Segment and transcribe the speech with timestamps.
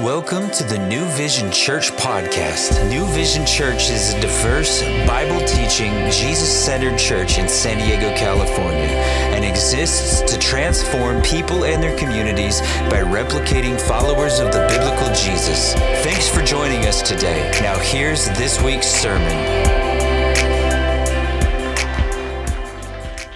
[0.00, 2.86] Welcome to the New Vision Church podcast.
[2.90, 8.90] New Vision Church is a diverse, Bible teaching, Jesus centered church in San Diego, California,
[9.32, 12.60] and exists to transform people and their communities
[12.90, 15.72] by replicating followers of the biblical Jesus.
[16.04, 17.50] Thanks for joining us today.
[17.62, 19.32] Now, here's this week's sermon.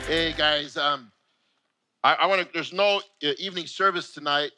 [0.06, 1.10] Hey guys, um,
[2.04, 2.52] I, I want to.
[2.52, 4.50] There's no uh, evening service tonight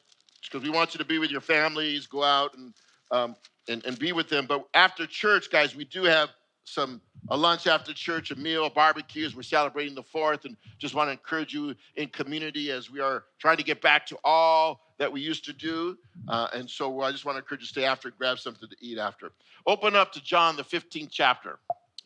[0.50, 2.74] because we want you to be with your families, go out and,
[3.10, 3.36] um,
[3.68, 4.46] and and be with them.
[4.46, 6.30] But after church, guys, we do have
[6.64, 9.34] some a lunch after church, a meal, barbecues.
[9.34, 13.24] we're celebrating the fourth, and just want to encourage you in community as we are
[13.38, 15.96] trying to get back to all that we used to do.
[16.28, 18.76] Uh, and so I just want to encourage you to stay after grab something to
[18.80, 19.32] eat after.
[19.66, 21.58] Open up to John the 15th chapter.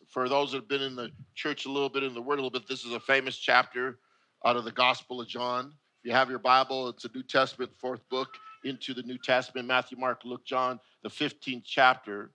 [0.07, 2.41] For those that have been in the church a little bit, in the Word a
[2.41, 3.99] little bit, this is a famous chapter
[4.45, 5.73] out of the Gospel of John.
[5.99, 8.29] If you have your Bible, it's a New Testament, fourth book
[8.63, 12.31] into the New Testament Matthew, Mark, Luke, John, the 15th chapter.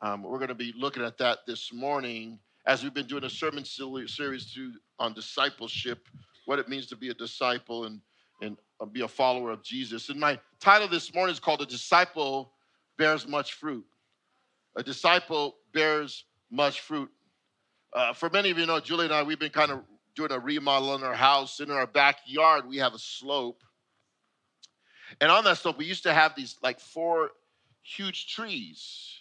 [0.00, 3.30] Um, we're going to be looking at that this morning as we've been doing a
[3.30, 4.58] sermon series
[4.98, 6.06] on discipleship,
[6.44, 8.00] what it means to be a disciple and,
[8.42, 10.08] and uh, be a follower of Jesus.
[10.08, 12.52] And my title this morning is called A Disciple
[12.98, 13.84] Bears Much Fruit.
[14.76, 17.10] A disciple bears much fruit.
[17.92, 19.80] Uh, for many of you know, Julie and I, we've been kind of
[20.14, 21.60] doing a remodel in our house.
[21.60, 23.62] In our backyard, we have a slope.
[25.20, 27.30] And on that slope, we used to have these like four
[27.82, 29.20] huge trees.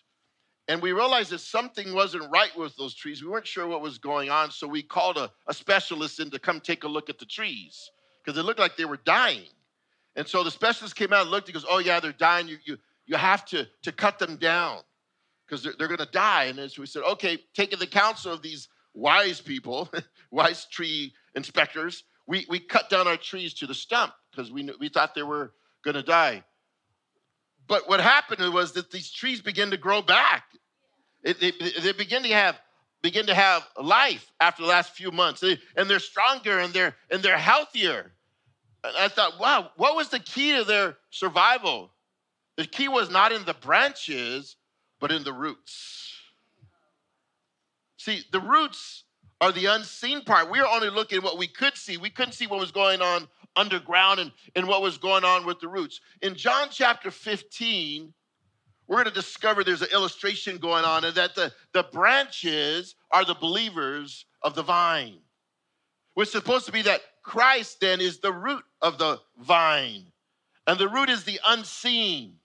[0.67, 3.23] And we realized that something wasn't right with those trees.
[3.23, 4.51] We weren't sure what was going on.
[4.51, 7.89] So we called a, a specialist in to come take a look at the trees
[8.23, 9.47] because it looked like they were dying.
[10.15, 11.47] And so the specialist came out and looked.
[11.47, 12.47] He goes, Oh, yeah, they're dying.
[12.47, 14.81] You, you, you have to, to cut them down
[15.47, 16.45] because they're, they're going to die.
[16.45, 19.89] And as we said, Okay, taking the counsel of these wise people,
[20.31, 24.89] wise tree inspectors, we, we cut down our trees to the stump because we, we
[24.89, 26.43] thought they were going to die.
[27.67, 30.43] But what happened was that these trees begin to grow back.
[31.23, 32.59] It, they, they begin to have
[33.01, 37.21] begin to have life after the last few months, and they're stronger and they're and
[37.21, 38.11] they're healthier.
[38.83, 41.91] And I thought, wow, what was the key to their survival?
[42.57, 44.55] The key was not in the branches,
[44.99, 46.08] but in the roots.
[48.09, 49.03] See, the roots
[49.39, 50.49] are the unseen part.
[50.49, 51.97] We are only looking at what we could see.
[51.97, 55.59] We couldn't see what was going on underground and, and what was going on with
[55.59, 56.01] the roots.
[56.23, 58.11] In John chapter 15,
[58.87, 63.23] we're going to discover there's an illustration going on and that the, the branches are
[63.25, 65.19] the believers of the vine.
[66.17, 70.07] Is supposed to be that Christ then is the root of the vine.
[70.65, 72.38] And the root is the unseen.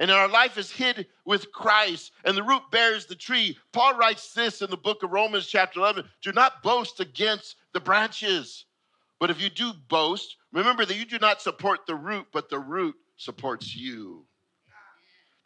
[0.00, 3.56] And our life is hid with Christ, and the root bears the tree.
[3.72, 7.80] Paul writes this in the book of Romans, chapter 11 Do not boast against the
[7.80, 8.64] branches.
[9.20, 12.58] But if you do boast, remember that you do not support the root, but the
[12.58, 14.26] root supports you.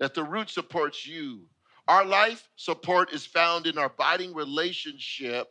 [0.00, 1.42] That the root supports you.
[1.86, 5.48] Our life support is found in our abiding relationship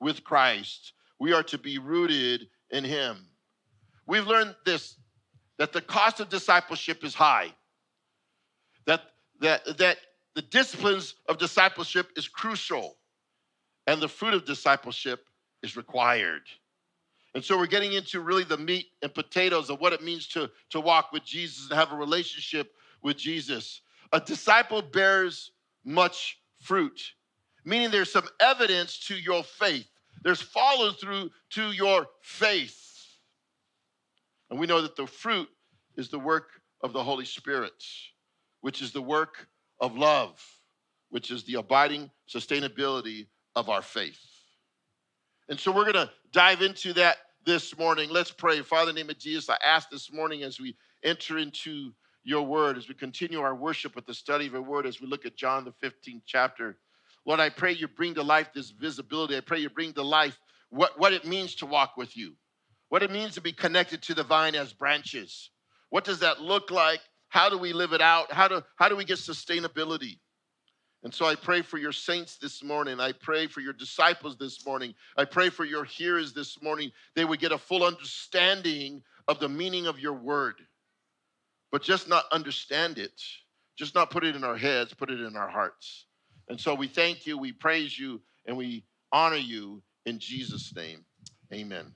[0.00, 0.92] with Christ.
[1.18, 3.26] We are to be rooted in Him.
[4.06, 4.96] We've learned this
[5.58, 7.52] that the cost of discipleship is high
[8.86, 9.02] that,
[9.40, 9.98] that, that
[10.34, 12.96] the disciplines of discipleship is crucial
[13.86, 15.26] and the fruit of discipleship
[15.62, 16.42] is required.
[17.34, 20.50] And so we're getting into really the meat and potatoes of what it means to,
[20.70, 22.72] to walk with Jesus and have a relationship
[23.02, 23.80] with Jesus.
[24.12, 25.52] A disciple bears
[25.84, 27.00] much fruit,
[27.64, 29.88] meaning there's some evidence to your faith.
[30.22, 32.78] There's follow through to your faith.
[34.50, 35.48] And we know that the fruit
[35.96, 36.50] is the work
[36.82, 37.72] of the Holy Spirit
[38.62, 39.46] which is the work
[39.80, 40.42] of love,
[41.10, 44.18] which is the abiding sustainability of our faith.
[45.48, 48.08] And so we're going to dive into that this morning.
[48.08, 48.62] Let's pray.
[48.62, 51.92] Father, in the name of Jesus, I ask this morning as we enter into
[52.24, 55.08] your word, as we continue our worship with the study of your word, as we
[55.08, 56.78] look at John, the 15th chapter.
[57.26, 59.36] Lord, I pray you bring to life this visibility.
[59.36, 60.38] I pray you bring to life
[60.70, 62.34] what, what it means to walk with you,
[62.88, 65.50] what it means to be connected to the vine as branches.
[65.90, 67.00] What does that look like?
[67.32, 68.30] How do we live it out?
[68.30, 70.18] How do, how do we get sustainability?
[71.02, 73.00] And so I pray for your saints this morning.
[73.00, 74.92] I pray for your disciples this morning.
[75.16, 76.92] I pray for your hearers this morning.
[77.16, 80.56] They would get a full understanding of the meaning of your word,
[81.70, 83.18] but just not understand it,
[83.78, 86.04] just not put it in our heads, put it in our hearts.
[86.50, 91.06] And so we thank you, we praise you, and we honor you in Jesus' name.
[91.50, 91.94] Amen.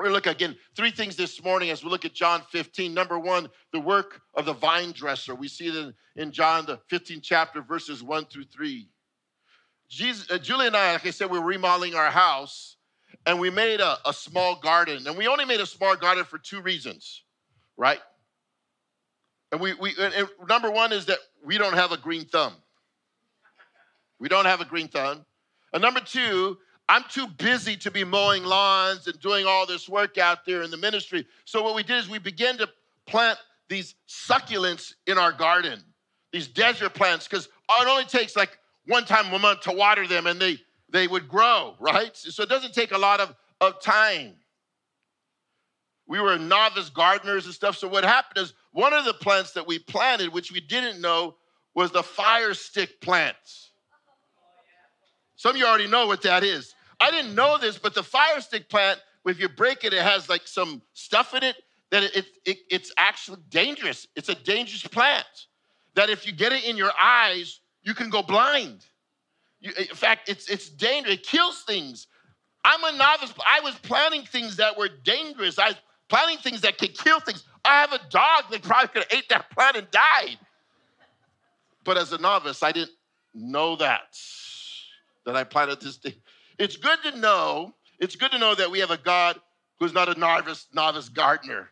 [0.00, 2.94] We're going to look again three things this morning as we look at John 15.
[2.94, 5.34] Number one, the work of the vine dresser.
[5.34, 8.88] We see it in, in John, the 15th chapter, verses one through three.
[9.90, 12.76] Jesus, uh, Julie and I, like I said, we we're remodeling our house
[13.26, 15.06] and we made a, a small garden.
[15.06, 17.22] And we only made a small garden for two reasons,
[17.76, 18.00] right?
[19.52, 22.54] And we, we and number one is that we don't have a green thumb.
[24.18, 25.26] We don't have a green thumb.
[25.74, 26.56] And number two,
[26.90, 30.72] I'm too busy to be mowing lawns and doing all this work out there in
[30.72, 31.24] the ministry.
[31.44, 32.68] So what we did is we began to
[33.06, 33.38] plant
[33.68, 35.84] these succulents in our garden,
[36.32, 40.26] these desert plants, because it only takes like one time a month to water them
[40.26, 40.58] and they
[40.90, 42.16] they would grow, right?
[42.16, 44.34] So it doesn't take a lot of, of time.
[46.08, 47.76] We were novice gardeners and stuff.
[47.76, 51.36] So what happened is one of the plants that we planted, which we didn't know,
[51.72, 53.70] was the fire stick plants.
[55.36, 56.74] Some of you already know what that is.
[57.00, 60.28] I didn't know this, but the fire stick plant, if you break it, it has
[60.28, 61.56] like some stuff in it
[61.90, 64.06] that it, it, it's actually dangerous.
[64.14, 65.26] It's a dangerous plant
[65.94, 68.84] that if you get it in your eyes, you can go blind.
[69.60, 71.14] You, in fact, it's, it's dangerous.
[71.14, 72.06] It kills things.
[72.64, 73.32] I'm a novice.
[73.38, 75.58] I was planting things that were dangerous.
[75.58, 75.76] I was
[76.08, 77.44] planting things that could kill things.
[77.64, 80.38] I have a dog that probably could have ate that plant and died.
[81.84, 82.92] But as a novice, I didn't
[83.34, 84.16] know that,
[85.24, 86.14] that I planted this thing.
[86.60, 89.40] It's good to know, it's good to know that we have a God
[89.78, 91.70] who's not a novice, novice gardener,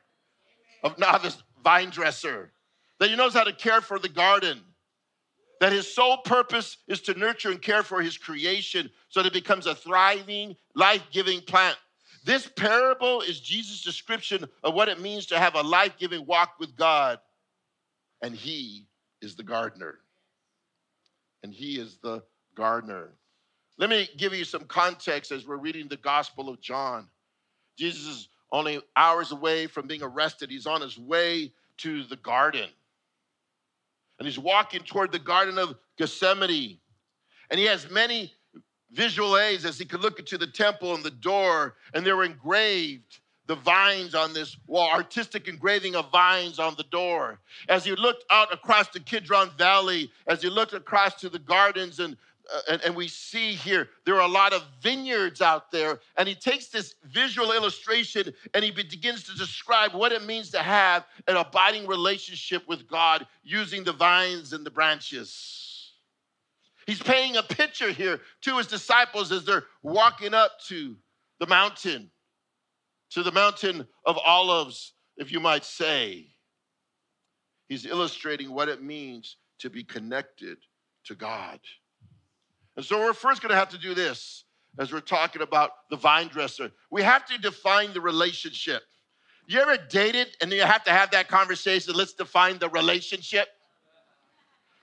[0.82, 2.52] a novice vine dresser,
[2.98, 4.62] that he knows how to care for the garden,
[5.60, 9.34] that his sole purpose is to nurture and care for his creation so that it
[9.34, 11.76] becomes a thriving, life giving plant.
[12.24, 16.54] This parable is Jesus' description of what it means to have a life giving walk
[16.58, 17.18] with God.
[18.22, 18.86] And he
[19.20, 19.98] is the gardener.
[21.42, 22.22] And he is the
[22.56, 23.17] gardener.
[23.78, 27.06] Let me give you some context as we're reading the Gospel of John.
[27.78, 30.50] Jesus is only hours away from being arrested.
[30.50, 32.68] He's on his way to the garden
[34.18, 36.78] and he's walking toward the Garden of Gethsemane.
[37.50, 38.32] And he has many
[38.90, 42.24] visual aids as he could look into the temple and the door, and there were
[42.24, 47.40] engraved the vines on this wall, artistic engraving of vines on the door.
[47.68, 51.98] As he looked out across the Kidron Valley, as he looked across to the gardens
[51.98, 52.16] and
[52.52, 56.26] uh, and, and, we see here there are a lot of vineyards out there and
[56.26, 61.04] he takes this visual illustration and he begins to describe what it means to have
[61.26, 65.92] an abiding relationship with god using the vines and the branches.
[66.86, 70.96] He's painting a picture here to his disciples as they're walking up to
[71.40, 72.10] the mountain
[73.10, 76.28] to the mountain of olives if you might say.
[77.68, 80.56] He's illustrating what it means to be connected
[81.04, 81.60] to god
[82.78, 84.44] and so we're first going to have to do this
[84.78, 86.70] as we're talking about the vine dresser.
[86.92, 88.84] We have to define the relationship.
[89.48, 91.94] You ever dated and you have to have that conversation?
[91.96, 93.48] Let's define the relationship.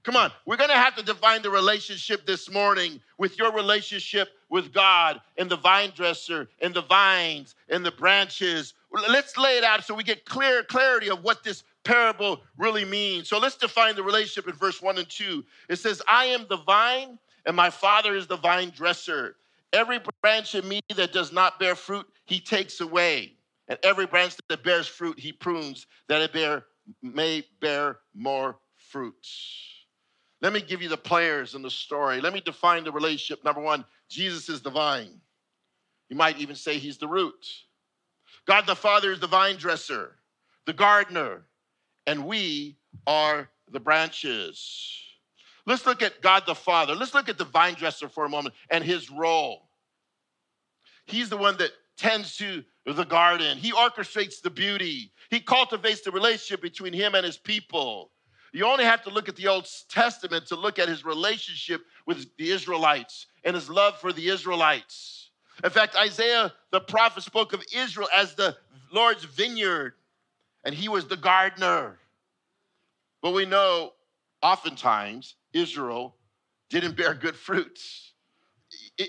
[0.04, 4.74] Come on, we're gonna have to define the relationship this morning with your relationship with
[4.74, 8.74] God and the vine dresser and the vines and the branches.
[8.92, 13.30] Let's lay it out so we get clear clarity of what this parable really means.
[13.30, 15.46] So let's define the relationship in verse 1 and 2.
[15.70, 19.36] It says, I am the vine and my Father is the vine dresser.
[19.74, 23.34] Every branch in me that does not bear fruit, he takes away.
[23.68, 26.66] And every branch that bears fruit, he prunes, that it bear,
[27.02, 29.76] may bear more fruits.
[30.42, 32.22] Let me give you the players in the story.
[32.22, 33.44] Let me define the relationship.
[33.44, 35.20] Number one, Jesus is the vine.
[36.10, 37.46] You might even say he's the root.
[38.46, 40.18] God the Father is the vine dresser,
[40.66, 41.46] the gardener,
[42.06, 45.02] and we are the branches.
[45.66, 46.96] Let's look at God the Father.
[46.96, 49.70] Let's look at the vine dresser for a moment and his role.
[51.06, 56.12] He's the one that tends to the garden, he orchestrates the beauty, he cultivates the
[56.12, 58.12] relationship between him and his people.
[58.54, 62.28] You only have to look at the Old Testament to look at his relationship with
[62.38, 65.32] the Israelites and his love for the Israelites.
[65.64, 68.56] In fact, Isaiah the prophet spoke of Israel as the
[68.94, 69.94] Lord's vineyard,
[70.64, 71.98] and he was the gardener.
[73.22, 73.94] But we know
[74.46, 76.16] oftentimes Israel
[76.70, 78.14] didn't bear good fruits.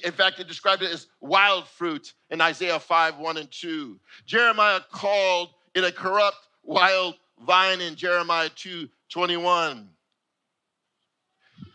[0.05, 4.01] In fact, it described it as wild fruit in Isaiah 5 1 and 2.
[4.25, 9.91] Jeremiah called it a corrupt wild vine in Jeremiah 2 21.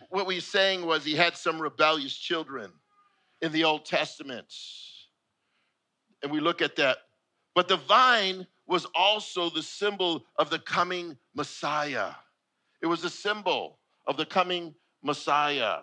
[0.09, 2.71] What we saying was he had some rebellious children
[3.41, 4.51] in the Old Testament.
[6.23, 6.97] And we look at that.
[7.53, 12.11] But the vine was also the symbol of the coming Messiah.
[12.81, 14.73] It was a symbol of the coming
[15.03, 15.79] Messiah.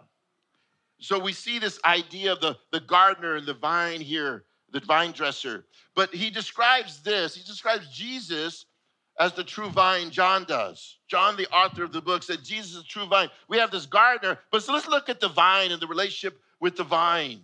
[1.00, 5.12] So we see this idea of the, the gardener and the vine here, the vine
[5.12, 5.66] dresser.
[5.94, 8.66] But he describes this, he describes Jesus
[9.18, 10.98] as the true vine, John does.
[11.08, 13.28] John, the author of the book, said Jesus is the true vine.
[13.48, 16.76] We have this gardener, but so let's look at the vine and the relationship with
[16.76, 17.42] the vine.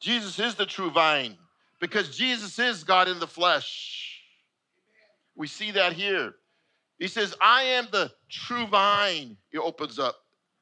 [0.00, 1.36] Jesus is the true vine
[1.80, 4.20] because Jesus is God in the flesh.
[5.34, 6.34] We see that here.
[6.98, 9.36] He says, I am the true vine.
[9.50, 10.16] He opens up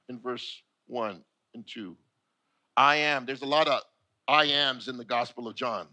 [0.08, 1.22] in verse 1
[1.54, 1.96] and 2.
[2.76, 3.26] I am.
[3.26, 3.82] There's a lot of
[4.26, 5.86] I ams in the Gospel of John.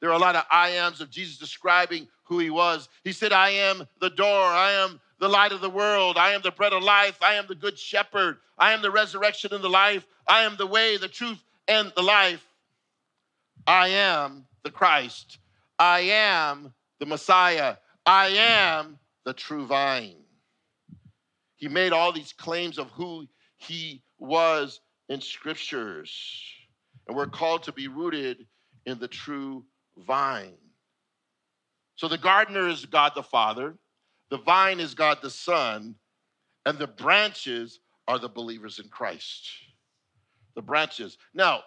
[0.00, 2.88] There are a lot of I ams of Jesus describing who he was.
[3.04, 4.44] He said, I am the door.
[4.44, 6.16] I am the light of the world.
[6.16, 7.18] I am the bread of life.
[7.22, 8.38] I am the good shepherd.
[8.58, 10.06] I am the resurrection and the life.
[10.26, 12.44] I am the way, the truth, and the life.
[13.66, 15.38] I am the Christ.
[15.78, 17.76] I am the Messiah.
[18.06, 20.16] I am the true vine.
[21.56, 23.26] He made all these claims of who
[23.56, 26.42] he was in scriptures.
[27.06, 28.46] And we're called to be rooted
[28.86, 29.64] in the true
[30.06, 30.56] vine.
[31.96, 33.74] So the gardener is God the Father,
[34.30, 35.94] the vine is God the Son,
[36.66, 39.48] and the branches are the believers in Christ.
[40.54, 41.18] The branches.
[41.34, 41.62] Now,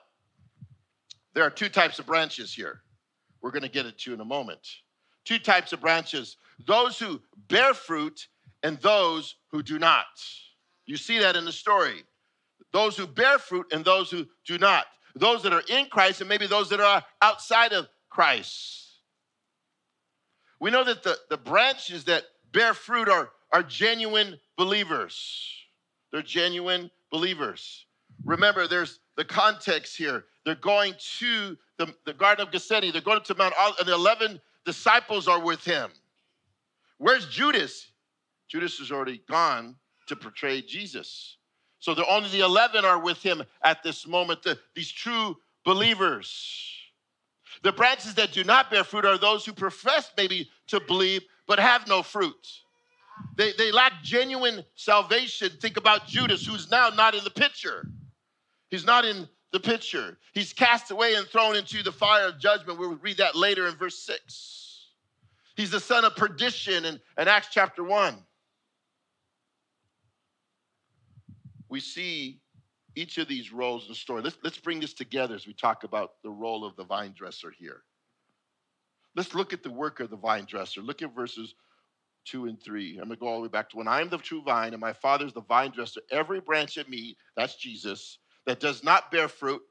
[1.34, 2.82] there are two types of branches here.
[3.42, 4.68] We're going to get into in a moment.
[5.24, 8.28] Two types of branches those who bear fruit
[8.64, 10.06] and those who do not.
[10.86, 12.04] You see that in the story.
[12.72, 14.86] Those who bear fruit and those who do not.
[15.16, 18.88] Those that are in Christ and maybe those that are outside of Christ.
[20.60, 25.54] We know that the, the branches that bear fruit are, are genuine believers.
[26.12, 27.86] They're genuine believers.
[28.26, 30.26] Remember, there's the context here.
[30.46, 32.92] They're going to the, the Garden of Gethsemane.
[32.92, 35.90] They're going to Mount Olive, and the 11 disciples are with him.
[36.98, 37.92] Where's Judas?
[38.48, 39.76] Judas is already gone
[40.08, 41.38] to portray Jesus.
[41.80, 46.74] So the, only the 11 are with him at this moment, the, these true believers.
[47.64, 51.60] The branches that do not bear fruit are those who profess maybe to believe but
[51.60, 52.48] have no fruit.
[53.36, 55.50] They, they lack genuine salvation.
[55.62, 57.88] Think about Judas, who's now not in the picture.
[58.70, 60.18] He's not in the picture.
[60.34, 62.80] He's cast away and thrown into the fire of judgment.
[62.80, 64.67] We'll read that later in verse 6.
[65.58, 68.16] He's the son of perdition in, in Acts chapter 1.
[71.68, 72.40] We see
[72.96, 74.22] each of these roles in the story.
[74.22, 77.52] Let's, let's bring this together as we talk about the role of the vine dresser
[77.52, 77.82] here.
[79.16, 80.82] Let's look at the work of the vine dresser.
[80.82, 81.56] Look at verses
[82.24, 83.00] two and three.
[83.00, 84.74] I'm going to go all the way back to when I am the true vine
[84.74, 86.02] and my father is the vine dresser.
[86.12, 89.62] Every branch of me, that's Jesus, that does not bear fruit,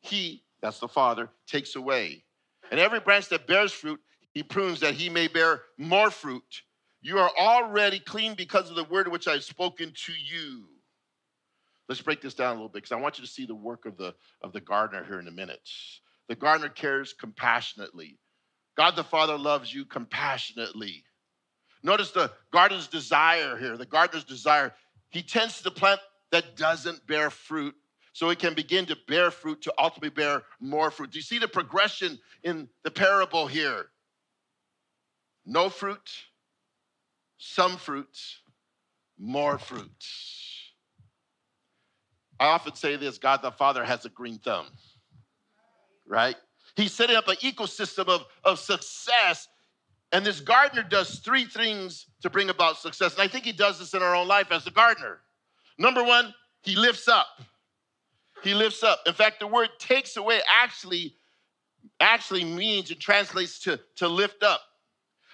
[0.00, 2.24] he, that's the father, takes away.
[2.70, 4.00] And every branch that bears fruit,
[4.32, 6.62] he prunes that he may bear more fruit.
[7.02, 10.66] You are already clean because of the word which I've spoken to you.
[11.88, 13.86] Let's break this down a little bit because I want you to see the work
[13.86, 15.68] of the, of the gardener here in a minute.
[16.28, 18.18] The gardener cares compassionately.
[18.76, 21.04] God the Father loves you compassionately.
[21.82, 23.76] Notice the gardener's desire here.
[23.76, 24.72] The gardener's desire.
[25.08, 27.74] He tends to the plant that doesn't bear fruit
[28.12, 31.10] so it can begin to bear fruit to ultimately bear more fruit.
[31.10, 33.86] Do you see the progression in the parable here?
[35.46, 36.10] No fruit,
[37.38, 38.18] some fruit,
[39.18, 40.04] more fruit.
[42.38, 44.66] I often say this God the Father has a green thumb,
[46.06, 46.36] right?
[46.76, 49.48] He's setting up an ecosystem of, of success.
[50.12, 53.14] And this gardener does three things to bring about success.
[53.14, 55.20] And I think he does this in our own life as a gardener.
[55.78, 57.26] Number one, he lifts up.
[58.42, 59.00] He lifts up.
[59.06, 61.14] In fact, the word takes away actually
[61.98, 64.60] actually means and translates to, to lift up.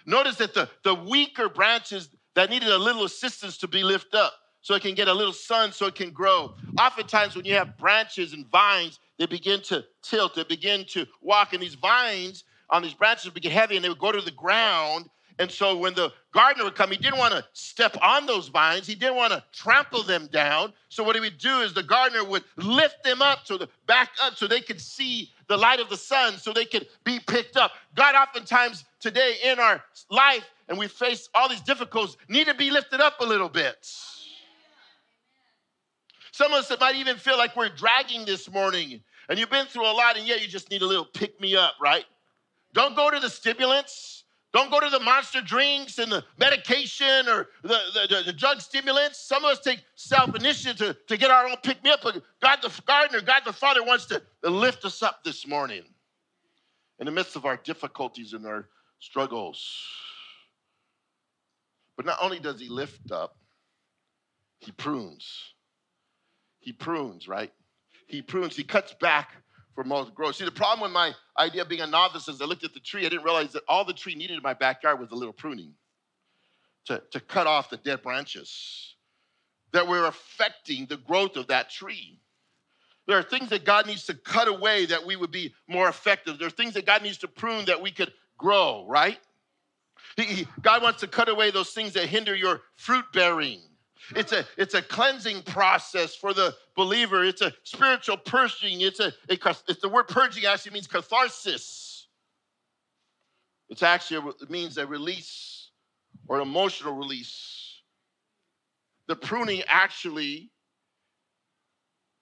[0.07, 4.33] Notice that the, the weaker branches that needed a little assistance to be lifted up
[4.61, 6.55] so it can get a little sun so it can grow.
[6.79, 11.53] Oftentimes, when you have branches and vines, they begin to tilt, they begin to walk,
[11.53, 14.31] and these vines on these branches would get heavy and they would go to the
[14.33, 15.09] ground.
[15.39, 18.87] And so when the gardener would come, he didn't want to step on those vines.
[18.87, 20.73] He didn't want to trample them down.
[20.89, 24.11] So what he would do is the gardener would lift them up so the back
[24.23, 27.57] up so they could see the light of the sun, so they could be picked
[27.57, 27.73] up.
[27.95, 32.71] God oftentimes today in our life, and we face all these difficulties, need to be
[32.71, 33.89] lifted up a little bit.
[36.33, 39.89] Some of us might even feel like we're dragging this morning, and you've been through
[39.89, 42.05] a lot, and yet you just need a little pick me up, right?
[42.73, 44.25] Don't go to the stimulants.
[44.53, 49.21] Don't go to the monster drinks and the medication or the, the, the drug stimulants.
[49.21, 52.01] Some of us take self initiative to, to get our own pick me up.
[52.03, 55.83] But God the gardener, God the Father wants to lift us up this morning
[56.99, 59.65] in the midst of our difficulties and our struggles.
[61.97, 63.37] But not only does he lift up,
[64.59, 65.55] he prunes.
[66.61, 67.53] He prunes, right?
[68.07, 69.31] He prunes, he cuts back
[69.75, 70.37] for most growth.
[70.37, 72.81] See, the problem with my idea of being a novice is I looked at the
[72.81, 75.33] tree, I didn't realize that all the tree needed in my backyard was a little
[75.33, 75.75] pruning
[76.87, 78.95] to, to cut off the dead branches
[79.73, 82.21] that were affecting the growth of that tree.
[83.07, 86.39] There are things that God needs to cut away that we would be more effective.
[86.39, 89.19] There are things that God needs to prune that we could grow, right?
[90.63, 93.61] God wants to cut away those things that hinder your fruit bearing.
[94.15, 97.25] It's a, it's a cleansing process for the believer.
[97.25, 98.81] It's a spiritual purging.
[98.81, 99.39] It's a, a
[99.69, 102.07] it's the word purging actually means catharsis.
[103.69, 105.71] It's actually it means a release
[106.29, 107.81] or an emotional release.
[109.09, 110.51] The pruning actually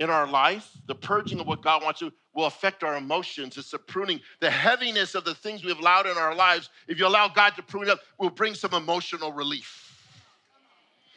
[0.00, 3.56] in our life, the purging of what God wants to will affect our emotions.
[3.56, 6.68] It's the pruning, the heaviness of the things we've allowed in our lives.
[6.88, 9.84] If you allow God to prune it up, will bring some emotional relief.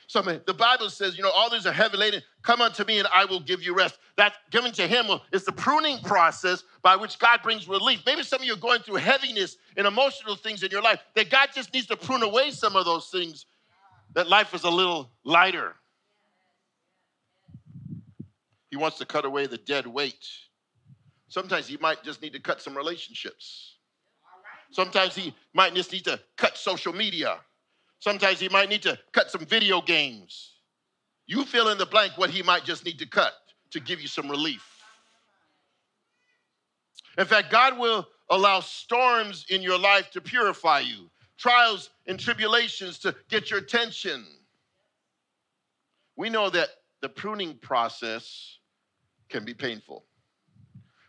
[0.10, 2.22] So the Bible says, you know, all these are heavy laden.
[2.42, 3.98] Come unto me, and I will give you rest.
[4.16, 8.04] That given to Him is the pruning process by which God brings relief.
[8.06, 11.30] Maybe some of you are going through heaviness and emotional things in your life that
[11.30, 13.46] God just needs to prune away some of those things.
[14.14, 15.76] That life is a little lighter.
[18.72, 20.26] He wants to cut away the dead weight.
[21.28, 23.76] Sometimes he might just need to cut some relationships.
[24.72, 27.40] Sometimes he might just need to cut social media.
[28.00, 30.56] Sometimes he might need to cut some video games.
[31.26, 33.34] You fill in the blank what he might just need to cut
[33.72, 34.64] to give you some relief.
[37.18, 43.00] In fact, God will allow storms in your life to purify you, trials and tribulations
[43.00, 44.26] to get your attention.
[46.16, 46.70] We know that
[47.02, 48.58] the pruning process
[49.30, 50.07] can be painful.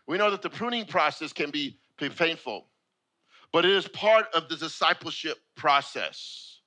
[0.09, 2.65] We know that the pruning process can be painful,
[3.53, 6.61] but it is part of the discipleship process.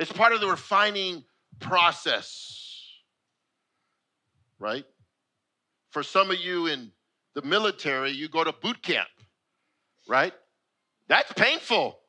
[0.00, 1.22] It's part of the refining
[1.60, 2.90] process,
[4.58, 4.84] right?
[5.90, 6.90] For some of you in
[7.34, 9.06] the military, you go to boot camp,
[10.08, 10.32] right?
[11.06, 12.00] That's painful.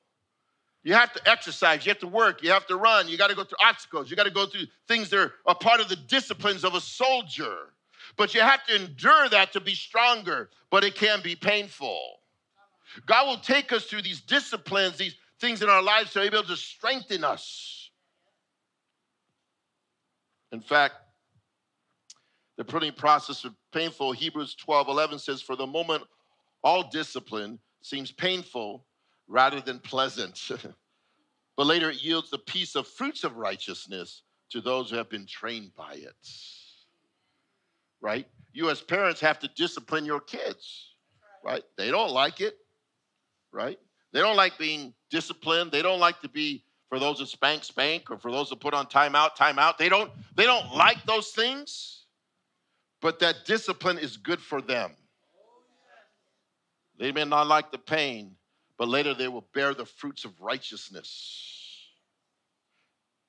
[0.81, 3.35] You have to exercise, you have to work, you have to run, you got to
[3.35, 6.65] go through obstacles, you got to go through things that are part of the disciplines
[6.65, 7.73] of a soldier.
[8.17, 12.19] But you have to endure that to be stronger, but it can be painful.
[13.05, 16.43] God will take us through these disciplines, these things in our lives to be able
[16.43, 17.91] to strengthen us.
[20.51, 20.95] In fact,
[22.57, 24.11] the pruning process is painful.
[24.11, 26.03] Hebrews 12 11 says, For the moment,
[26.63, 28.85] all discipline seems painful
[29.27, 30.51] rather than pleasant.
[31.55, 35.27] but later it yields the peace of fruits of righteousness to those who have been
[35.27, 36.15] trained by it
[38.01, 38.27] right?
[38.53, 40.93] You as parents have to discipline your kids,
[41.43, 41.63] right?
[41.77, 42.55] They don't like it,
[43.51, 43.79] right?
[44.11, 45.71] They don't like being disciplined.
[45.71, 48.73] They don't like to be for those that spank spank or for those that put
[48.73, 49.77] on timeout timeout.
[49.77, 52.05] They don't they don't like those things.
[53.01, 54.91] But that discipline is good for them.
[56.97, 58.35] They may not like the pain,
[58.77, 61.87] but later they will bear the fruits of righteousness.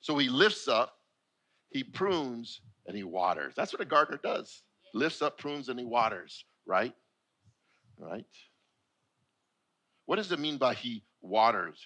[0.00, 0.96] So he lifts up,
[1.68, 3.54] he prunes, and he waters.
[3.56, 4.62] That's what a gardener does.
[4.94, 6.94] Lifts up, prunes, and he waters, right?
[7.98, 8.24] Right?
[10.06, 11.78] What does it mean by he waters?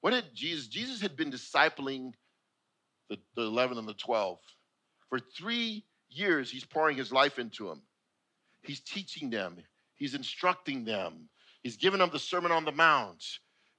[0.00, 0.68] What did Jesus?
[0.68, 2.12] Jesus had been discipling
[3.08, 4.38] the, the 11 and the 12.
[5.08, 7.82] For three years, he's pouring his life into them.
[8.62, 9.56] He's teaching them,
[9.96, 11.28] he's instructing them,
[11.62, 13.24] he's giving them the Sermon on the Mount.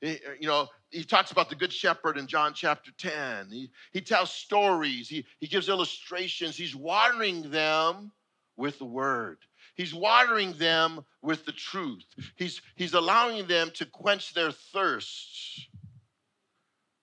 [0.01, 3.49] Eh, eh, you know, he talks about the good shepherd in John chapter 10.
[3.51, 6.55] He, he tells stories, he, he gives illustrations.
[6.55, 8.11] He's watering them
[8.57, 9.37] with the word.
[9.75, 12.03] He's watering them with the truth.
[12.35, 15.67] He's, he's allowing them to quench their thirst.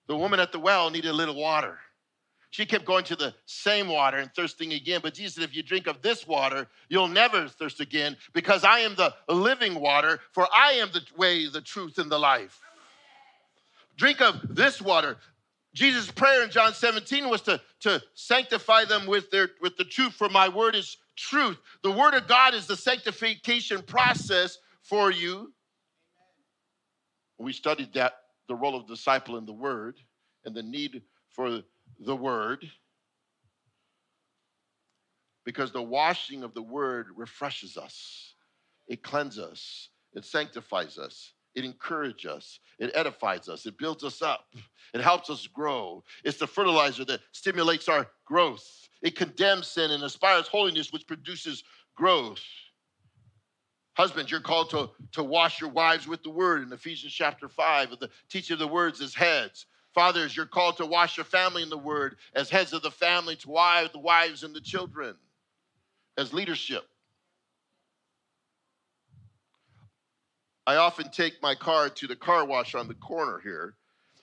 [0.07, 1.79] The woman at the well needed a little water.
[2.51, 5.01] She kept going to the same water and thirsting again.
[5.03, 8.79] But Jesus said, If you drink of this water, you'll never thirst again because I
[8.79, 12.61] am the living water, for I am the way, the truth, and the life.
[13.97, 15.17] Drink of this water.
[15.73, 20.13] Jesus' prayer in John 17 was to, to sanctify them with, their, with the truth,
[20.13, 21.57] for my word is truth.
[21.83, 25.53] The word of God is the sanctification process for you.
[27.37, 28.13] We studied that,
[28.47, 29.97] the role of disciple in the word
[30.45, 31.61] and the need for
[31.99, 32.65] the word.
[35.45, 38.33] Because the washing of the word refreshes us,
[38.87, 44.21] it cleanses us, it sanctifies us, it encourages us, it edifies us, it builds us
[44.21, 44.45] up,
[44.93, 46.03] it helps us grow.
[46.23, 48.87] It's the fertilizer that stimulates our growth.
[49.01, 51.63] It condemns sin and inspires holiness, which produces
[51.95, 52.43] growth.
[53.95, 57.93] Husbands, you're called to, to wash your wives with the word in Ephesians chapter 5,
[57.93, 59.65] of the teaching of the words as heads.
[59.95, 63.35] Fathers, you're called to wash your family in the word as heads of the family,
[63.37, 65.15] to wives, the wives and the children,
[66.19, 66.83] as leadership.
[70.67, 73.75] I often take my car to the car wash on the corner here.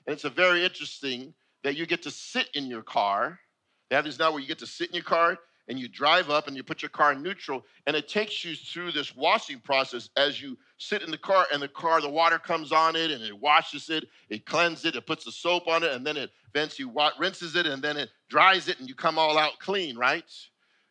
[0.07, 3.40] And it's a very interesting that you get to sit in your car.
[3.88, 6.46] They have now where you get to sit in your car and you drive up
[6.46, 10.11] and you put your car in neutral and it takes you through this washing process
[10.18, 13.22] as you sit in the car and the car the water comes on it and
[13.22, 16.30] it washes it it cleanses it it puts the soap on it and then it
[16.54, 20.24] eventually rinses it and then it dries it and you come all out clean right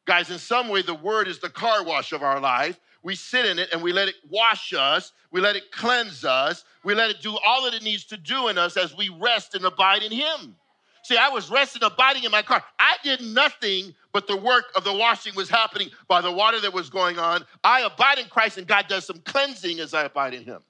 [0.05, 3.45] guys in some way the word is the car wash of our life we sit
[3.45, 7.09] in it and we let it wash us we let it cleanse us we let
[7.09, 10.03] it do all that it needs to do in us as we rest and abide
[10.03, 10.55] in him
[11.03, 12.63] See, I was resting, abiding in my car.
[12.79, 16.73] I did nothing, but the work of the washing was happening by the water that
[16.73, 17.43] was going on.
[17.61, 20.61] I abide in Christ, and God does some cleansing as I abide in Him.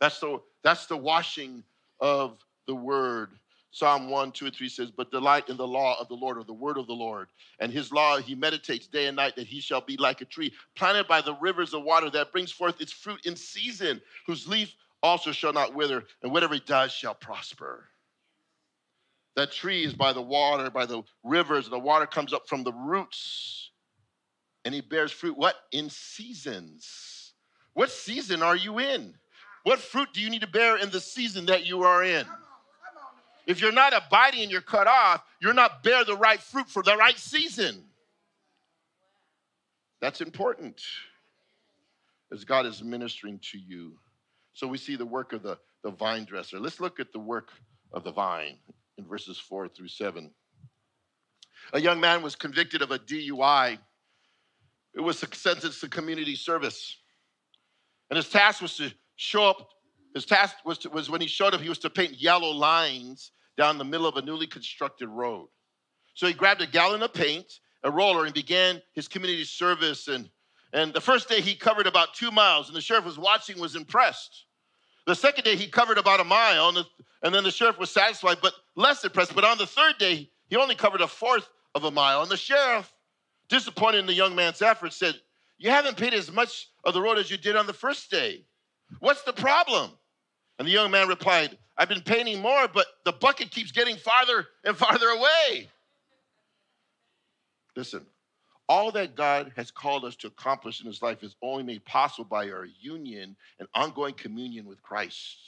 [0.00, 1.64] That's the, that's the washing
[1.98, 2.38] of
[2.68, 3.30] the word.
[3.74, 6.44] Psalm 1, 2, and 3 says, But delight in the law of the Lord, or
[6.44, 7.28] the word of the Lord.
[7.58, 10.52] And his law he meditates day and night, that he shall be like a tree
[10.76, 14.74] planted by the rivers of water that brings forth its fruit in season, whose leaf
[15.02, 17.88] also shall not wither, and whatever he does shall prosper.
[19.36, 22.72] That tree is by the water, by the rivers, the water comes up from the
[22.72, 23.70] roots.
[24.66, 25.56] And he bears fruit, what?
[25.72, 27.32] In seasons.
[27.72, 29.14] What season are you in?
[29.62, 32.26] What fruit do you need to bear in the season that you are in?
[33.46, 36.82] If you're not abiding and you're cut off, you're not bear the right fruit for
[36.82, 37.84] the right season.
[40.00, 40.82] That's important
[42.32, 43.92] as God is ministering to you.
[44.52, 46.58] So we see the work of the, the vine dresser.
[46.58, 47.50] Let's look at the work
[47.92, 48.56] of the vine
[48.98, 50.30] in verses 4 through 7.
[51.72, 53.78] A young man was convicted of a DUI.
[54.94, 56.96] It was sentenced to community service.
[58.10, 59.68] And his task was to show up.
[60.14, 63.32] His task was, to, was when he showed up, he was to paint yellow lines
[63.56, 65.48] down the middle of a newly constructed road.
[66.14, 70.08] So he grabbed a gallon of paint, a roller, and began his community service.
[70.08, 70.28] And,
[70.72, 73.76] and the first day he covered about two miles, and the sheriff was watching, was
[73.76, 74.44] impressed.
[75.06, 76.84] The second day he covered about a mile, and, the,
[77.22, 79.34] and then the sheriff was satisfied, but less impressed.
[79.34, 82.22] But on the third day, he only covered a fourth of a mile.
[82.22, 82.92] And the sheriff,
[83.48, 85.14] disappointed in the young man's efforts, said,
[85.58, 88.44] You haven't paid as much of the road as you did on the first day.
[89.00, 89.92] What's the problem?
[90.58, 94.46] And the young man replied, I've been painting more, but the bucket keeps getting farther
[94.64, 95.68] and farther away.
[97.74, 98.06] Listen,
[98.68, 102.28] all that God has called us to accomplish in His life is only made possible
[102.28, 105.38] by our union and ongoing communion with Christ.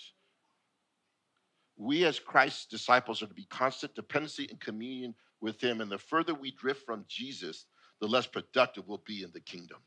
[1.76, 5.80] We, as Christ's disciples, are to be constant dependency and communion with Him.
[5.80, 7.66] And the further we drift from Jesus,
[8.00, 9.78] the less productive we'll be in the kingdom.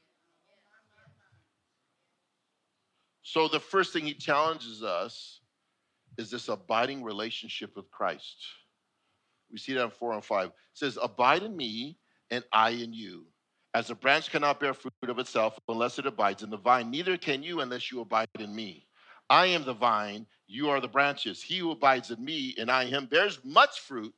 [3.27, 5.41] So, the first thing He challenges us
[6.17, 8.37] is this abiding relationship with Christ.
[9.51, 10.47] We see that in 4 and 5.
[10.47, 11.97] It says, Abide in me
[12.31, 13.25] and I in you.
[13.73, 17.17] As a branch cannot bear fruit of itself unless it abides in the vine, neither
[17.17, 18.87] can you unless you abide in me.
[19.29, 21.43] I am the vine, you are the branches.
[21.43, 24.15] He who abides in me and I in him bears much fruit,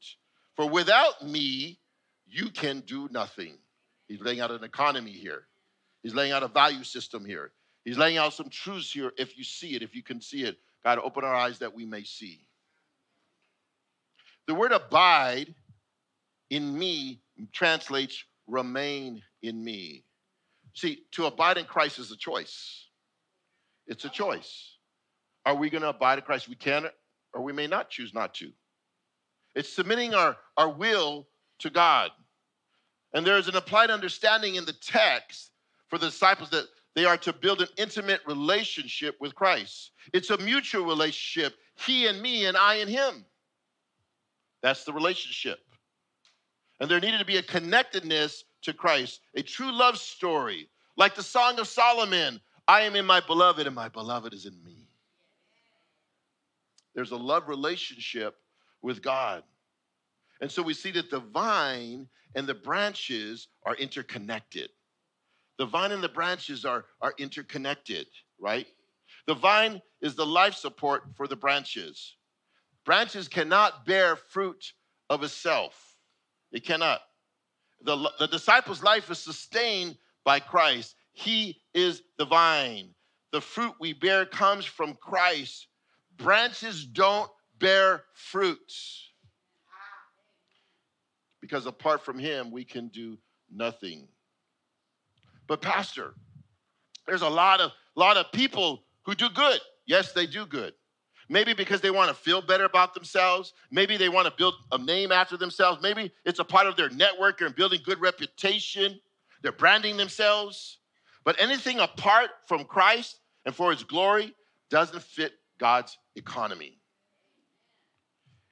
[0.56, 1.80] for without me,
[2.28, 3.58] you can do nothing.
[4.08, 5.48] He's laying out an economy here,
[6.04, 7.52] he's laying out a value system here.
[7.86, 10.58] He's laying out some truths here if you see it, if you can see it.
[10.84, 12.46] God, open our eyes that we may see.
[14.48, 15.54] The word abide
[16.50, 20.04] in me translates remain in me.
[20.74, 22.88] See, to abide in Christ is a choice.
[23.88, 24.76] It's a choice.
[25.46, 26.48] Are we going to abide in Christ?
[26.48, 26.88] We can,
[27.34, 28.52] or we may not choose not to.
[29.56, 31.28] It's submitting our, our will
[31.60, 32.12] to God.
[33.14, 35.52] And there is an applied understanding in the text
[35.88, 36.68] for the disciples that
[37.00, 39.92] they are to build an intimate relationship with Christ.
[40.12, 43.24] It's a mutual relationship, He and me, and I and Him.
[44.62, 45.60] That's the relationship.
[46.82, 51.24] And there needed to be a connectedness to Christ, a true love story, like the
[51.24, 54.86] Song of Solomon I am in my beloved, and my beloved is in me.
[56.94, 58.36] There's a love relationship
[58.82, 59.44] with God.
[60.42, 64.70] And so we see that the vine and the branches are interconnected.
[65.60, 68.08] The vine and the branches are, are interconnected,
[68.40, 68.66] right?
[69.28, 72.16] The vine is the life support for the branches.
[72.86, 74.74] Branches cannot bear fruit
[75.10, 75.98] of itself,
[76.52, 77.02] it cannot.
[77.84, 80.96] The, the disciples' life is sustained by Christ.
[81.12, 82.90] He is the vine.
[83.32, 85.68] The fruit we bear comes from Christ.
[86.18, 89.10] Branches don't bear fruits
[91.42, 93.18] because apart from Him, we can do
[93.52, 94.08] nothing.
[95.50, 96.14] But, Pastor,
[97.08, 99.60] there's a lot of, lot of people who do good.
[99.88, 100.74] Yes, they do good.
[101.28, 103.54] Maybe because they want to feel better about themselves.
[103.72, 105.82] Maybe they want to build a name after themselves.
[105.82, 109.00] Maybe it's a part of their network and building good reputation.
[109.42, 110.78] They're branding themselves.
[111.26, 114.36] But anything apart from Christ and for his glory
[114.70, 116.78] doesn't fit God's economy.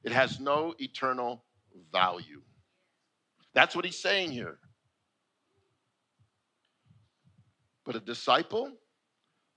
[0.04, 1.44] It has no eternal
[1.92, 2.42] value.
[3.54, 4.58] That's what he's saying here.
[7.88, 8.74] But a disciple,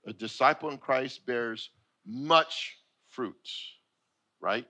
[0.07, 1.69] a disciple in Christ bears
[2.07, 2.77] much
[3.09, 3.49] fruit,
[4.39, 4.65] right?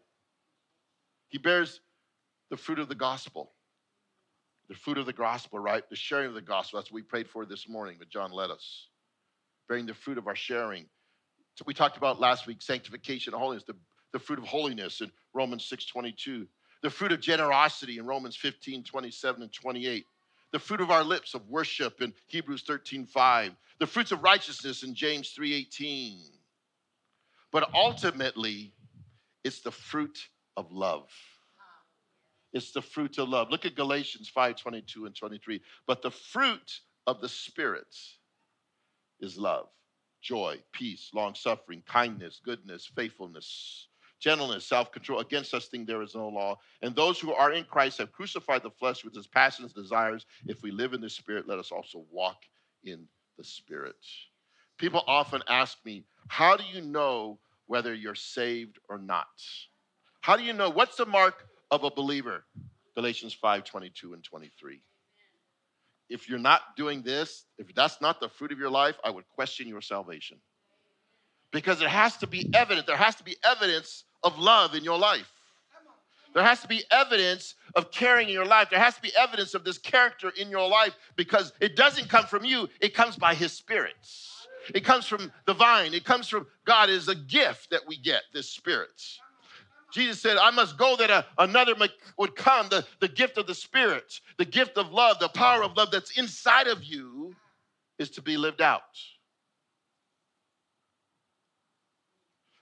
[1.29, 1.79] He bears
[2.49, 3.51] the fruit of the gospel.
[4.67, 5.87] The fruit of the gospel, right?
[5.91, 6.79] The sharing of the gospel.
[6.79, 8.87] That's what we prayed for this morning that John led us.
[9.69, 10.87] Bearing the fruit of our sharing.
[11.53, 13.75] So we talked about last week sanctification holiness, the,
[14.11, 16.47] the fruit of holiness in Romans 6 22,
[16.81, 20.05] the fruit of generosity in Romans 15 27 and 28
[20.51, 24.83] the fruit of our lips of worship in Hebrews 13 5, the fruits of righteousness
[24.83, 26.19] in James 3 18.
[27.51, 28.73] But ultimately,
[29.43, 31.09] it's the fruit of love.
[32.53, 33.49] It's the fruit of love.
[33.49, 35.61] Look at Galatians 5 22 and 23.
[35.87, 37.95] But the fruit of the Spirit
[39.19, 39.67] is love,
[40.21, 43.87] joy, peace, long suffering, kindness, goodness, faithfulness,
[44.21, 45.19] gentleness, self control.
[45.19, 46.57] Against such thing there is no law.
[46.81, 50.25] And those who are in Christ have crucified the flesh with its passions, desires.
[50.47, 52.37] If we live in the Spirit, let us also walk
[52.85, 53.07] in
[53.37, 53.95] the Spirit.
[54.77, 59.27] People often ask me, How do you know whether you're saved or not?
[60.21, 60.69] How do you know?
[60.69, 62.45] What's the mark of a believer?
[62.95, 64.81] Galatians 5 22 and 23.
[66.09, 69.27] If you're not doing this, if that's not the fruit of your life, I would
[69.29, 70.37] question your salvation.
[71.51, 72.85] Because it has to be evident.
[72.85, 75.31] There has to be evidence of love in your life.
[76.33, 78.69] There has to be evidence of caring in your life.
[78.69, 82.25] There has to be evidence of this character in your life because it doesn't come
[82.25, 83.95] from you, it comes by His Spirit.
[84.73, 88.21] It comes from the vine, it comes from God is a gift that we get,
[88.33, 89.01] this Spirit.
[89.91, 91.75] Jesus said, I must go that a, another
[92.17, 95.75] would come, the, the gift of the Spirit, the gift of love, the power of
[95.75, 97.35] love that's inside of you
[97.99, 98.81] is to be lived out.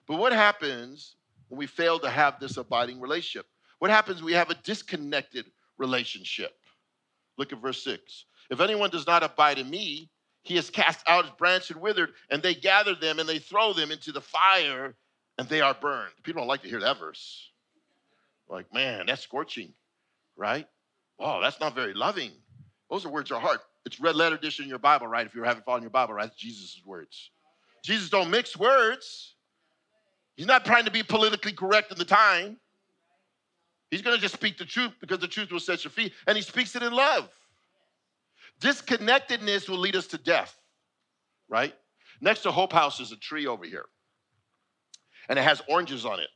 [0.07, 1.15] But what happens
[1.49, 3.45] when we fail to have this abiding relationship?
[3.79, 5.45] What happens we have a disconnected
[5.77, 6.51] relationship?
[7.37, 8.25] Look at verse 6.
[8.49, 10.09] If anyone does not abide in me,
[10.43, 13.73] he has cast out his branch and withered, and they gather them and they throw
[13.73, 14.95] them into the fire,
[15.37, 16.11] and they are burned.
[16.23, 17.51] People don't like to hear that verse.
[18.49, 19.73] Like, man, that's scorching,
[20.35, 20.67] right?
[21.19, 22.31] Oh, that's not very loving.
[22.89, 23.59] Those are words of heart.
[23.85, 25.25] It's red letter edition in your Bible, right?
[25.25, 26.27] If you haven't found your Bible, right?
[26.27, 27.31] It's Jesus' words.
[27.83, 29.35] Jesus don't mix words.
[30.39, 32.55] He's not trying to be politically correct in the time.
[33.91, 36.37] He's going to just speak the truth because the truth will set you free, and
[36.37, 37.27] he speaks it in love.
[38.61, 40.55] Disconnectedness will lead us to death,
[41.49, 41.73] right?
[42.21, 43.83] Next to Hope House is a tree over here,
[45.27, 46.29] and it has oranges on it,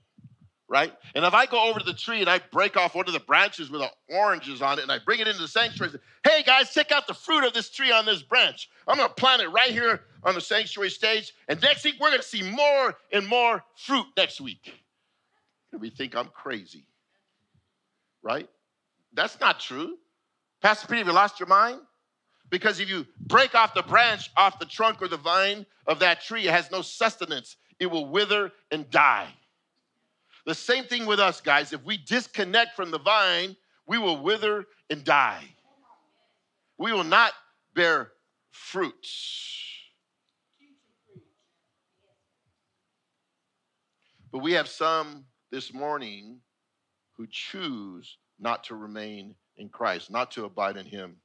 [0.68, 0.92] right?
[1.16, 3.22] And if I go over to the tree and I break off one of the
[3.22, 6.44] branches with the oranges on it and I bring it into the sanctuary, say, hey
[6.44, 8.70] guys, check out the fruit of this tree on this branch.
[8.86, 11.34] I'm going to plant it right here on the sanctuary stage.
[11.48, 14.74] And next week, we're going to see more and more fruit next week.
[15.72, 16.86] And we think I'm crazy,
[18.22, 18.50] right?
[19.14, 19.98] That's not true.
[20.62, 21.80] Pastor Peter, have you lost your mind?
[22.50, 26.22] Because if you break off the branch off the trunk or the vine of that
[26.22, 27.56] tree, it has no sustenance.
[27.80, 29.28] It will wither and die.
[30.46, 31.74] The same thing with us, guys.
[31.74, 33.56] If we disconnect from the vine,
[33.88, 35.44] we will wither and die.
[36.78, 37.34] We will not
[37.74, 38.12] bear
[38.52, 39.60] fruits.
[44.34, 46.40] But we have some this morning
[47.16, 51.18] who choose not to remain in Christ, not to abide in Him.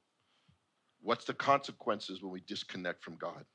[1.01, 3.45] What's the consequences when we disconnect from God?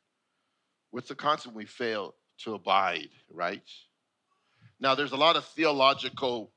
[0.91, 3.63] What's the consequence when we fail to abide, right?
[4.81, 6.51] Now, there's a lot of theological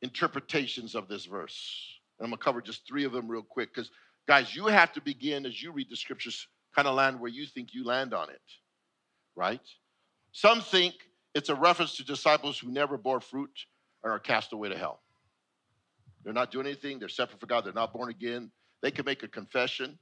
[0.00, 1.98] interpretations of this verse.
[2.20, 3.90] And I'm going to cover just three of them real quick because,
[4.28, 6.46] guys, you have to begin as you read the scriptures,
[6.76, 8.40] kind of land where you think you land on it,
[9.34, 9.60] right?
[10.30, 10.94] Some think
[11.34, 13.50] it's a reference to disciples who never bore fruit
[14.02, 15.00] and are cast away to hell.
[16.22, 18.50] They're not doing anything, they're separate from God, they're not born again.
[18.82, 19.98] They can make a confession.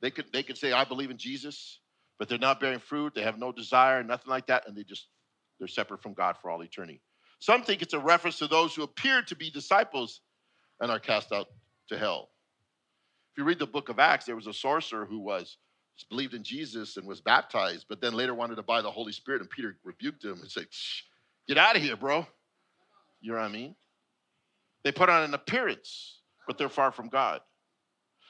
[0.00, 1.80] They could they could say, I believe in Jesus,
[2.18, 5.08] but they're not bearing fruit, they have no desire, nothing like that, and they just
[5.58, 7.00] they're separate from God for all eternity.
[7.40, 10.20] Some think it's a reference to those who appear to be disciples
[10.80, 11.46] and are cast out
[11.88, 12.30] to hell.
[13.32, 15.56] If you read the book of Acts, there was a sorcerer who was
[16.04, 19.40] believed in Jesus and was baptized, but then later wanted to buy the Holy Spirit,
[19.40, 20.66] and Peter rebuked him and said,
[21.46, 22.26] Get out of here, bro.
[23.20, 23.74] You know what I mean?
[24.84, 27.40] They put on an appearance, but they're far from God.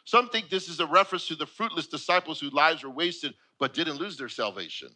[0.04, 3.74] Some think this is a reference to the fruitless disciples whose lives were wasted but
[3.74, 4.88] didn't lose their salvation,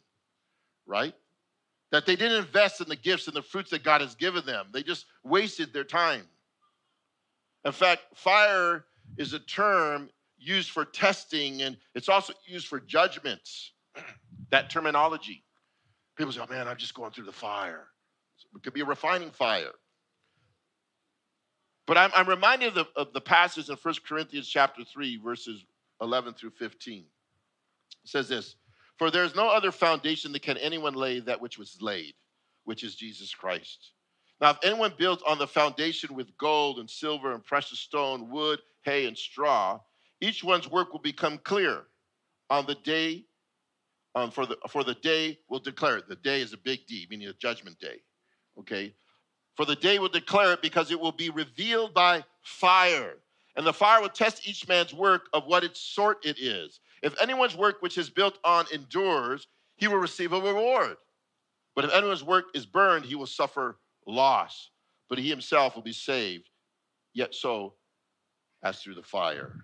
[0.87, 1.15] right?
[1.91, 4.69] That they didn't invest in the gifts and the fruits that God has given them.
[4.73, 6.23] They just wasted their time.
[7.65, 8.87] In fact, fire
[9.19, 10.09] is a term
[10.43, 13.73] used for testing and it's also used for judgments.
[14.51, 15.45] that terminology.
[16.17, 17.87] People say, oh man, I'm just going through the fire.
[18.55, 19.73] It could be a refining fire.
[21.87, 25.65] But I'm, I'm reminded of the, of the passage in 1 Corinthians chapter 3, verses
[26.01, 26.99] 11 through 15.
[26.99, 27.07] It
[28.05, 28.57] says this
[28.99, 32.15] For there is no other foundation that can anyone lay that which was laid,
[32.65, 33.93] which is Jesus Christ.
[34.41, 38.61] Now, if anyone builds on the foundation with gold and silver and precious stone, wood,
[38.85, 39.79] hay, and straw,
[40.23, 41.83] each one's work will become clear
[42.49, 43.25] on the day,
[44.15, 46.09] um, for, the, for the day will declare it.
[46.09, 47.97] The day is a big D, meaning a judgment day.
[48.59, 48.95] Okay?
[49.57, 53.17] For the day will declare it because it will be revealed by fire.
[53.57, 56.79] And the fire will test each man's work of what its sort it is.
[57.03, 60.97] If anyone's work which is built on endures, he will receive a reward.
[61.75, 64.71] But if anyone's work is burned, he will suffer loss.
[65.09, 66.49] But he himself will be saved,
[67.13, 67.75] yet so
[68.63, 69.57] as through the fire.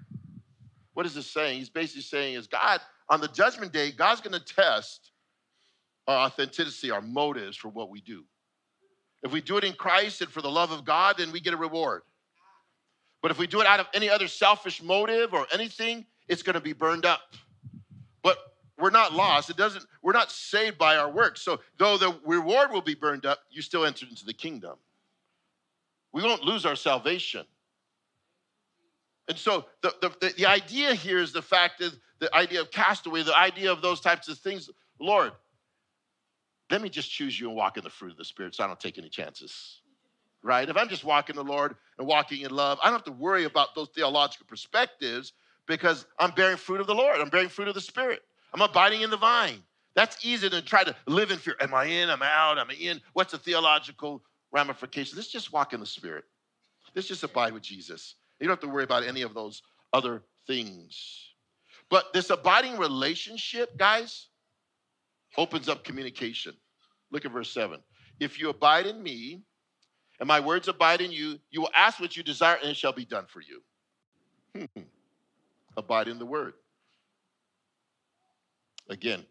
[0.98, 1.60] What is this saying?
[1.60, 5.12] He's basically saying is God, on the judgment day, God's going to test
[6.08, 8.24] our authenticity, our motives for what we do.
[9.22, 11.54] If we do it in Christ and for the love of God, then we get
[11.54, 12.02] a reward.
[13.22, 16.54] But if we do it out of any other selfish motive or anything, it's going
[16.54, 17.20] to be burned up.
[18.24, 18.38] But
[18.76, 19.50] we're not lost.
[19.50, 21.42] It doesn't, we're not saved by our works.
[21.42, 24.74] So though the reward will be burned up, you still enter into the kingdom.
[26.12, 27.46] We won't lose our salvation.
[29.28, 33.22] And so the, the, the idea here is the fact that the idea of castaway,
[33.22, 34.70] the idea of those types of things.
[34.98, 35.32] Lord,
[36.70, 38.66] let me just choose you and walk in the fruit of the Spirit so I
[38.66, 39.80] don't take any chances.
[40.42, 40.68] Right?
[40.68, 43.44] If I'm just walking the Lord and walking in love, I don't have to worry
[43.44, 45.32] about those theological perspectives
[45.66, 47.20] because I'm bearing fruit of the Lord.
[47.20, 48.22] I'm bearing fruit of the Spirit.
[48.54, 49.62] I'm abiding in the vine.
[49.94, 51.56] That's easier than try to live in fear.
[51.60, 52.08] Am I in?
[52.08, 52.58] Am I out?
[52.58, 53.00] Am I in?
[53.12, 55.16] What's the theological ramification?
[55.16, 56.24] Let's just walk in the Spirit.
[56.94, 58.14] Let's just abide with Jesus.
[58.40, 61.28] You don't have to worry about any of those other things.
[61.90, 64.28] But this abiding relationship, guys,
[65.36, 66.54] opens up communication.
[67.10, 67.80] Look at verse 7.
[68.20, 69.42] If you abide in me
[70.20, 72.92] and my words abide in you, you will ask what you desire and it shall
[72.92, 73.62] be done for you.
[74.54, 74.82] Hmm.
[75.76, 76.54] abide in the word.
[78.90, 79.24] Again,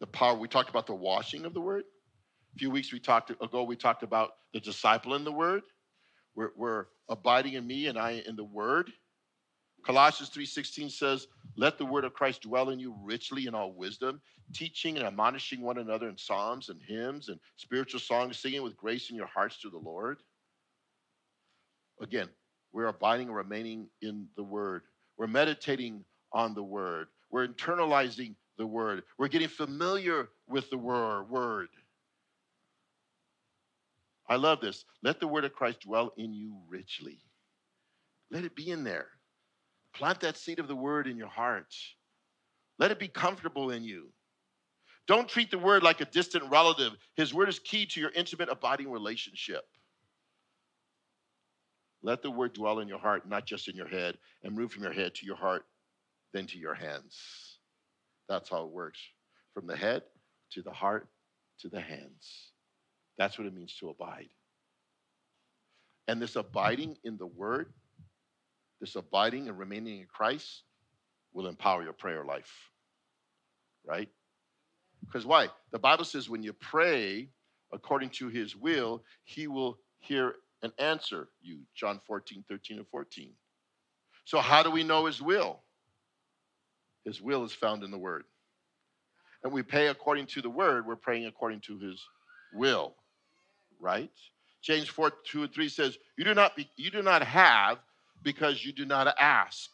[0.00, 1.84] the power, we talked about the washing of the word.
[2.54, 5.62] A few weeks we talked ago, we talked about the disciple in the word.
[6.34, 8.92] We're, we're abiding in me and I in the word.
[9.84, 14.20] Colossians 3:16 says, "Let the word of Christ dwell in you richly in all wisdom,
[14.52, 19.10] teaching and admonishing one another in psalms and hymns and spiritual songs, singing with grace
[19.10, 20.22] in your hearts to the Lord."
[22.00, 22.28] Again,
[22.72, 24.82] we're abiding and remaining in the word.
[25.16, 27.08] We're meditating on the word.
[27.30, 29.02] We're internalizing the word.
[29.18, 31.68] We're getting familiar with the word.
[34.30, 34.84] I love this.
[35.02, 37.18] Let the word of Christ dwell in you richly.
[38.30, 39.08] Let it be in there.
[39.92, 41.74] Plant that seed of the word in your heart.
[42.78, 44.12] Let it be comfortable in you.
[45.08, 46.92] Don't treat the word like a distant relative.
[47.16, 49.64] His word is key to your intimate, abiding relationship.
[52.02, 54.84] Let the word dwell in your heart, not just in your head, and move from
[54.84, 55.64] your head to your heart,
[56.32, 57.58] then to your hands.
[58.28, 59.00] That's how it works
[59.52, 60.04] from the head
[60.52, 61.08] to the heart
[61.58, 62.52] to the hands.
[63.20, 64.30] That's what it means to abide.
[66.08, 67.72] And this abiding in the word
[68.80, 70.62] this abiding and remaining in Christ
[71.32, 72.70] will empower your prayer life.
[73.86, 74.08] Right?
[75.04, 75.48] Because why?
[75.70, 77.28] The Bible says when you pray
[77.72, 81.60] according to his will, he will hear and answer you.
[81.74, 83.32] John 14, 13, and 14.
[84.24, 85.60] So, how do we know his will?
[87.04, 88.24] His will is found in the word.
[89.42, 92.02] And we pay according to the word, we're praying according to his
[92.54, 92.94] will.
[93.80, 94.10] Right?
[94.62, 97.78] James 4, 2 and 3 says, You do not be, you do not have
[98.22, 99.70] because you do not ask.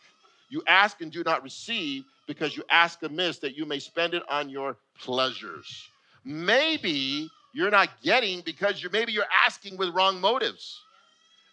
[0.48, 4.22] You ask and do not receive because you ask amiss that you may spend it
[4.28, 5.88] on your pleasures.
[6.24, 10.80] Maybe you're not getting because you're maybe you're asking with wrong motives.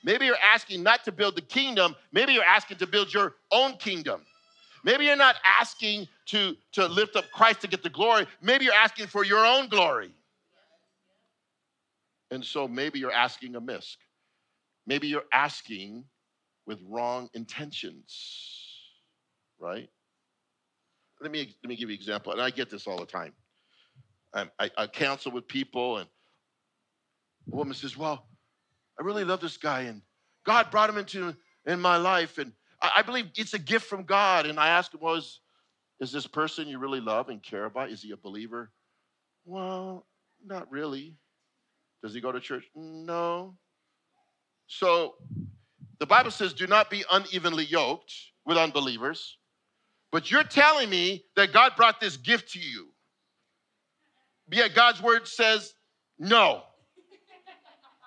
[0.03, 3.77] Maybe you're asking not to build the kingdom, maybe you're asking to build your own
[3.77, 4.21] kingdom.
[4.83, 8.27] Maybe you're not asking to, to lift up Christ to get the glory.
[8.41, 10.11] Maybe you're asking for your own glory.
[12.33, 13.95] And so maybe you're asking amiss.
[14.87, 16.03] Maybe you're asking
[16.65, 18.11] with wrong intentions,
[19.59, 19.87] right?
[21.21, 23.33] Let me, let me give you an example, and I get this all the time.
[24.33, 26.09] I, I, I counsel with people, and
[27.51, 28.25] a woman says, Well,
[28.99, 30.01] I really love this guy, and
[30.43, 31.35] God brought him into
[31.67, 32.51] in my life, and
[32.81, 34.47] I, I believe it's a gift from God.
[34.47, 35.21] And I ask him, well,
[35.99, 37.91] is this person you really love and care about?
[37.91, 38.71] Is he a believer?
[39.45, 40.05] Well,
[40.45, 41.15] not really.
[42.03, 42.65] Does he go to church?
[42.75, 43.55] No.
[44.67, 45.15] So
[45.99, 48.13] the Bible says, do not be unevenly yoked
[48.45, 49.37] with unbelievers.
[50.11, 52.89] But you're telling me that God brought this gift to you.
[54.51, 55.73] Yet God's word says
[56.19, 56.63] no.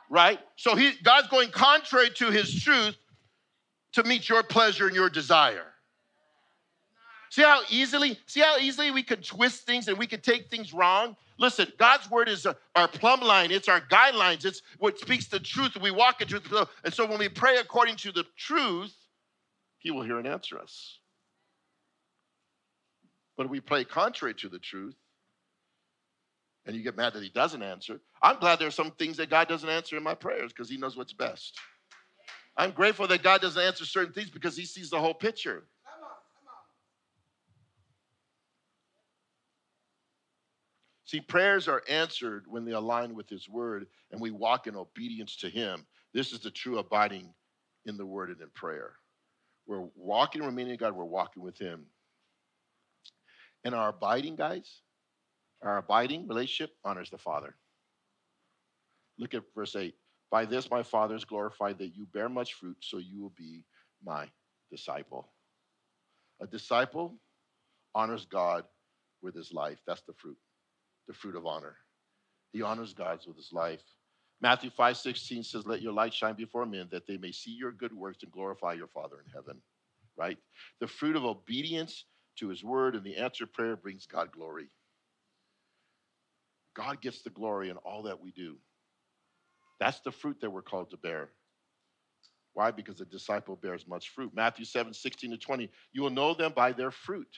[0.09, 0.39] Right?
[0.57, 2.97] So he God's going contrary to his truth
[3.95, 5.73] to meet your pleasure and your desire.
[7.31, 10.73] See how easily, see how easily we could twist things and we could take things
[10.73, 11.17] wrong?
[11.39, 15.39] Listen, God's word is uh, our plumb line, it's our guidelines, it's what speaks the
[15.39, 16.51] truth, we walk in truth.
[16.85, 18.95] And so when we pray according to the truth,
[19.79, 20.99] He will hear and answer us.
[23.37, 24.97] But if we pray contrary to the truth,
[26.65, 29.29] and you get mad that He doesn't answer, I'm glad there are some things that
[29.29, 31.59] God doesn't answer in my prayers because He knows what's best.
[32.57, 35.65] I'm grateful that God doesn't answer certain things because He sees the whole picture.
[41.07, 45.37] See, prayers are answered when they align with His word and we walk in obedience
[45.37, 45.87] to Him.
[46.13, 47.33] This is the true abiding
[47.87, 48.95] in the word and in prayer.
[49.69, 51.87] We're walking, remaining in God, we're walking with Him.
[53.65, 54.81] And our abiding, guys,
[55.63, 57.55] our abiding relationship honors the Father.
[59.17, 59.95] Look at verse 8.
[60.31, 63.65] By this my Father is glorified that you bear much fruit, so you will be
[64.05, 64.27] my
[64.73, 65.29] disciple.
[66.41, 67.15] A disciple
[67.95, 68.65] honors God
[69.23, 69.79] with his life.
[69.87, 70.37] That's the fruit
[71.07, 71.77] the fruit of honor.
[72.53, 73.83] He honors God with his life.
[74.41, 77.73] Matthew 5 16 says, Let your light shine before men that they may see your
[77.73, 79.61] good works and glorify your Father in heaven.
[80.17, 80.39] Right?
[80.81, 82.05] The fruit of obedience
[82.39, 84.69] to his word and the answer prayer brings God glory.
[86.75, 88.57] God gets the glory in all that we do.
[89.81, 91.31] That's the fruit that we're called to bear.
[92.53, 92.71] Why?
[92.71, 94.33] Because the disciple bears much fruit.
[94.35, 95.71] Matthew 7 16 to 20.
[95.93, 97.29] You will know them by their fruit.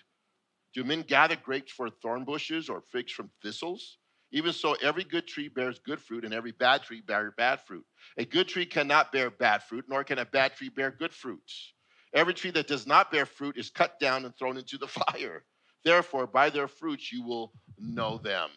[0.74, 3.98] Do men gather grapes for thorn bushes or figs from thistles?
[4.30, 7.84] Even so, every good tree bears good fruit, and every bad tree bears bad fruit.
[8.18, 11.72] A good tree cannot bear bad fruit, nor can a bad tree bear good fruits.
[12.14, 15.44] Every tree that does not bear fruit is cut down and thrown into the fire.
[15.84, 18.50] Therefore, by their fruits you will know them.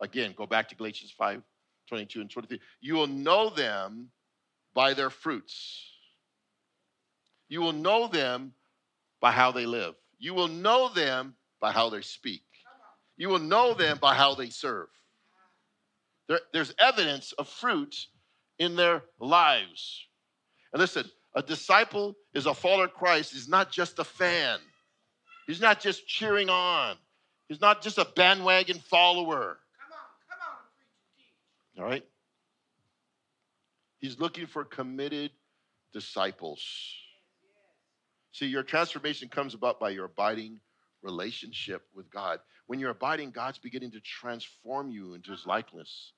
[0.00, 1.42] Again, go back to Galatians 5
[1.88, 2.60] 22 and 23.
[2.80, 4.10] You will know them
[4.74, 5.90] by their fruits.
[7.48, 8.52] You will know them
[9.20, 9.96] by how they live.
[10.20, 12.44] You will know them by how they speak.
[13.16, 14.88] You will know them by how they serve.
[16.28, 17.96] There, there's evidence of fruit
[18.58, 20.06] in their lives.
[20.72, 23.32] And listen, a disciple is a follower of Christ.
[23.32, 24.60] He's not just a fan.
[25.46, 26.96] He's not just cheering on.
[27.48, 29.58] He's not just a bandwagon follower.
[31.78, 32.04] All right?
[33.98, 35.30] He's looking for committed
[35.92, 36.62] disciples.
[38.32, 40.60] See, your transformation comes about by your abiding
[41.02, 42.40] relationship with God.
[42.66, 46.12] When you're abiding, God's beginning to transform you into his likeness.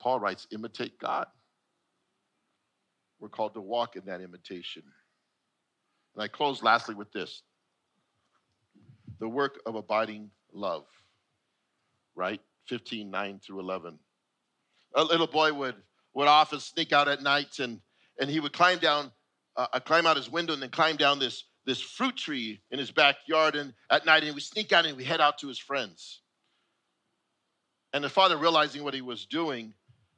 [0.00, 1.26] Paul writes, imitate God.
[3.18, 4.84] We're called to walk in that imitation.
[6.14, 7.42] And I close lastly with this
[9.18, 10.84] the work of abiding love,
[12.14, 12.40] right?
[12.68, 13.98] 15, 9 through 11.
[14.94, 15.74] A little boy would,
[16.14, 17.80] would often sneak out at night and,
[18.20, 19.10] and he would climb down
[19.58, 22.78] uh, I climb out his window and then climb down this, this fruit tree in
[22.78, 23.56] his backyard.
[23.56, 26.22] And at night, and we sneak out and we head out to his friends.
[27.92, 29.74] And the father, realizing what he was doing,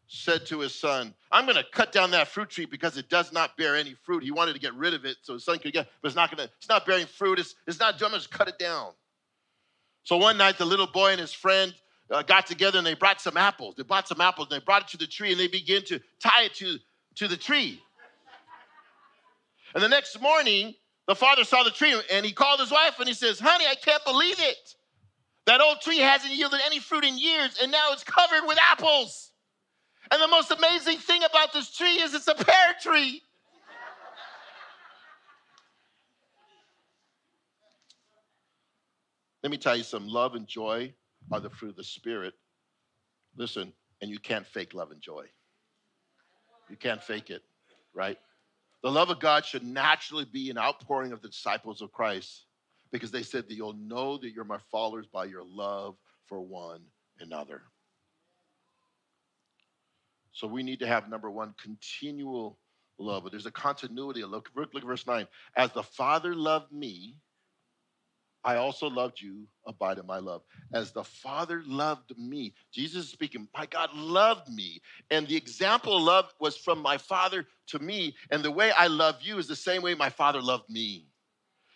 [0.09, 3.33] said to his son, I'm going to cut down that fruit tree because it does
[3.33, 4.25] not bear any fruit.
[4.25, 6.37] He wanted to get rid of it so his son could get, but it's not
[6.37, 7.39] going to, it's not bearing fruit.
[7.39, 8.91] It's, it's not, to just cut it down.
[10.03, 11.73] So one night, the little boy and his friend
[12.11, 13.77] uh, got together and they brought some apples.
[13.77, 16.01] They bought some apples and they brought it to the tree and they began to
[16.21, 16.79] tie it to,
[17.17, 17.81] to the tree.
[19.75, 20.75] And the next morning,
[21.07, 23.75] the father saw the tree and he called his wife and he says, Honey, I
[23.75, 24.75] can't believe it.
[25.47, 29.33] That old tree hasn't yielded any fruit in years and now it's covered with apples.
[30.11, 33.23] And the most amazing thing about this tree is it's a pear tree.
[39.43, 40.93] Let me tell you some love and joy
[41.33, 42.35] are the fruit of the Spirit.
[43.37, 45.25] Listen, and you can't fake love and joy.
[46.69, 47.43] You can't fake it,
[47.95, 48.19] right?
[48.83, 52.47] The love of God should naturally be an outpouring of the disciples of Christ
[52.93, 56.81] because they said that you'll know that you're my followers by your love for one
[57.21, 57.63] another.
[60.33, 62.59] So we need to have number one, continual
[62.99, 63.25] love.
[63.25, 64.25] But there's a continuity.
[64.25, 65.27] Look, look at verse 9.
[65.57, 67.17] As the Father loved me,
[68.43, 70.43] I also loved you, abide in my love.
[70.73, 74.81] As the Father loved me, Jesus is speaking, my God loved me.
[75.11, 78.15] And the example of love was from my Father to me.
[78.31, 81.07] And the way I love you is the same way my Father loved me.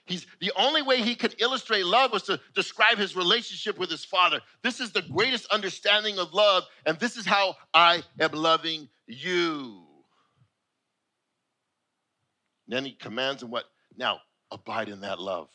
[0.07, 4.05] He's the only way he could illustrate love was to describe his relationship with his
[4.05, 4.41] father.
[4.63, 9.83] This is the greatest understanding of love, and this is how I am loving you.
[12.67, 13.65] And then he commands him what?
[13.97, 15.49] Now, abide in that love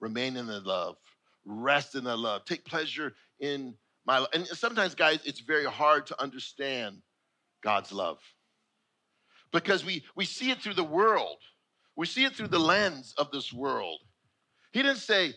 [0.00, 0.96] remain in the love,
[1.44, 3.74] rest in the love, take pleasure in
[4.06, 4.28] my love.
[4.32, 7.02] And sometimes, guys, it's very hard to understand
[7.62, 8.18] God's love.
[9.52, 11.38] Because we, we see it through the world,
[11.96, 14.00] we see it through the lens of this world.
[14.72, 15.34] He didn't say,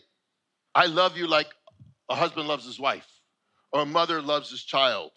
[0.74, 1.48] I love you like
[2.08, 3.06] a husband loves his wife,
[3.72, 5.12] or a mother loves his child,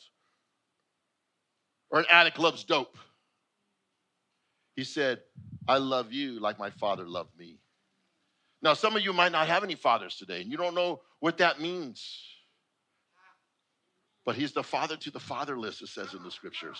[1.89, 2.98] or an addict loves dope.
[4.76, 5.20] He said,
[5.68, 7.60] I love you like my father loved me.
[8.64, 11.38] Now, some of you might not have any fathers today, and you don't know what
[11.39, 12.09] that means.
[14.26, 16.80] But he's the father to the fatherless, it says in the scriptures.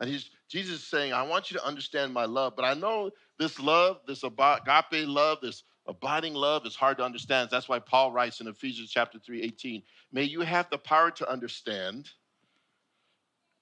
[0.00, 3.10] And he's Jesus is saying, I want you to understand my love, but I know
[3.38, 7.50] this love, this agape love, this abiding love is hard to understand.
[7.50, 11.30] That's why Paul writes in Ephesians chapter 3, 18, may you have the power to
[11.30, 12.08] understand,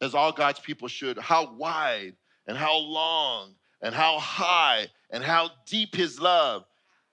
[0.01, 2.15] as all God's people should, how wide
[2.47, 6.65] and how long and how high and how deep his love.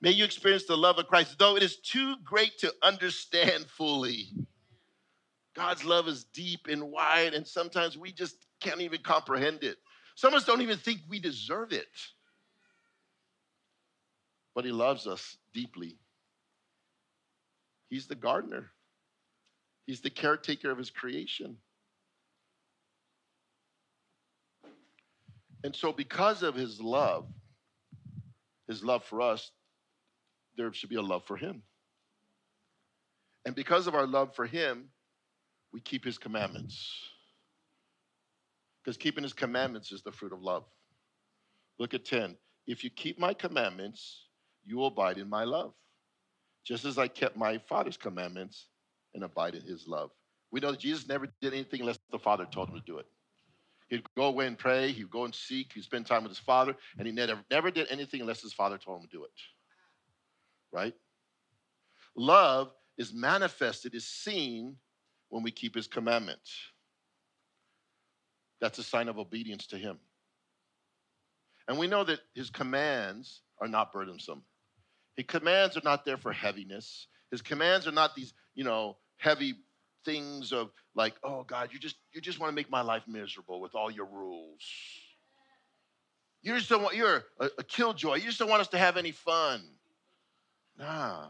[0.01, 4.29] May you experience the love of Christ, though it is too great to understand fully.
[5.55, 9.77] God's love is deep and wide, and sometimes we just can't even comprehend it.
[10.15, 11.87] Some of us don't even think we deserve it.
[14.53, 15.97] But He loves us deeply.
[17.89, 18.71] He's the gardener,
[19.87, 21.57] He's the caretaker of His creation.
[25.65, 27.25] And so, because of His love,
[28.67, 29.49] His love for us,
[30.55, 31.63] there should be a love for Him.
[33.47, 34.89] And because of our love for Him,
[35.73, 36.87] we keep His commandments.
[38.83, 40.65] Because keeping his commandments is the fruit of love.
[41.79, 42.35] Look at 10.
[42.67, 44.27] If you keep my commandments,
[44.63, 45.73] you will abide in my love,
[46.63, 48.67] just as I kept my Father's commandments
[49.15, 50.11] and abide in his love.
[50.51, 53.07] We know that Jesus never did anything unless the Father told him to do it.
[53.89, 56.75] He'd go away and pray, he'd go and seek, he'd spend time with his Father,
[56.97, 59.31] and he never, never did anything unless his Father told him to do it.
[60.71, 60.93] Right?
[62.15, 64.75] Love is manifested, is seen
[65.29, 66.51] when we keep his commandments.
[68.61, 69.99] That's a sign of obedience to Him.
[71.67, 74.43] And we know that His commands are not burdensome.
[75.15, 77.07] His commands are not there for heaviness.
[77.31, 79.55] His commands are not these, you know, heavy
[80.05, 83.59] things of like, oh God, you just you just want to make my life miserable
[83.59, 84.61] with all your rules.
[86.41, 88.15] You just don't want you're a, a killjoy.
[88.15, 89.63] You just don't want us to have any fun.
[90.77, 91.27] Nah.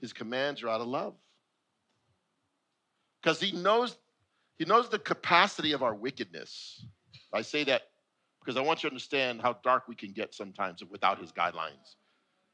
[0.00, 1.14] His commands are out of love.
[3.22, 3.96] Because he knows
[4.58, 6.84] he knows the capacity of our wickedness.
[7.32, 7.82] I say that
[8.40, 11.96] because I want you to understand how dark we can get sometimes without his guidelines,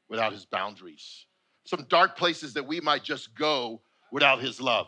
[0.07, 1.25] without his boundaries.
[1.65, 4.87] Some dark places that we might just go without his love.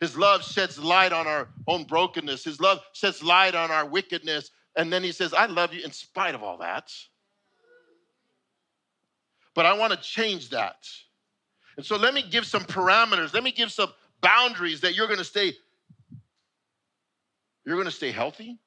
[0.00, 2.44] His love sheds light on our own brokenness.
[2.44, 4.50] His love sheds light on our wickedness.
[4.76, 6.90] And then he says, I love you in spite of all that.
[9.54, 10.86] But I want to change that.
[11.76, 13.34] And so let me give some parameters.
[13.34, 15.54] Let me give some boundaries that you're going to stay
[17.66, 18.58] you're going to stay healthy,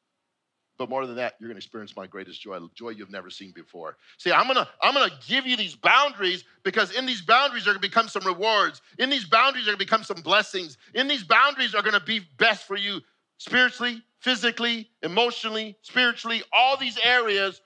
[0.77, 3.51] but more than that, you're going to experience my greatest joy, joy you've never seen
[3.53, 3.97] before.
[4.17, 7.63] See, I'm going to I'm going to give you these boundaries because in these boundaries
[7.63, 8.81] are going to become some rewards.
[8.97, 10.77] In these boundaries are going to become some blessings.
[10.93, 13.01] In these boundaries are going to be best for you
[13.37, 17.61] spiritually, physically, emotionally, spiritually, all these areas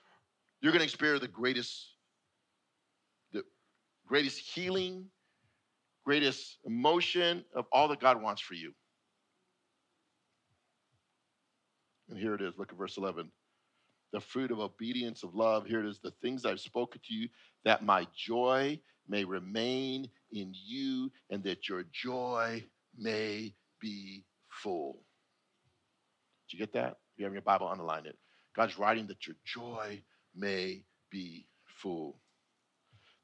[0.60, 1.94] you're going to experience the greatest
[3.32, 3.42] the
[4.06, 5.06] greatest healing,
[6.04, 8.72] greatest emotion of all that God wants for you.
[12.08, 12.54] And here it is.
[12.56, 13.30] Look at verse 11.
[14.12, 15.66] The fruit of obedience of love.
[15.66, 15.98] Here it is.
[15.98, 17.28] The things I've spoken to you,
[17.64, 22.64] that my joy may remain in you, and that your joy
[22.96, 25.02] may be full.
[26.48, 26.96] Did you get that?
[27.12, 28.16] If you have your Bible, underline it.
[28.56, 30.02] God's writing that your joy
[30.34, 32.20] may be full.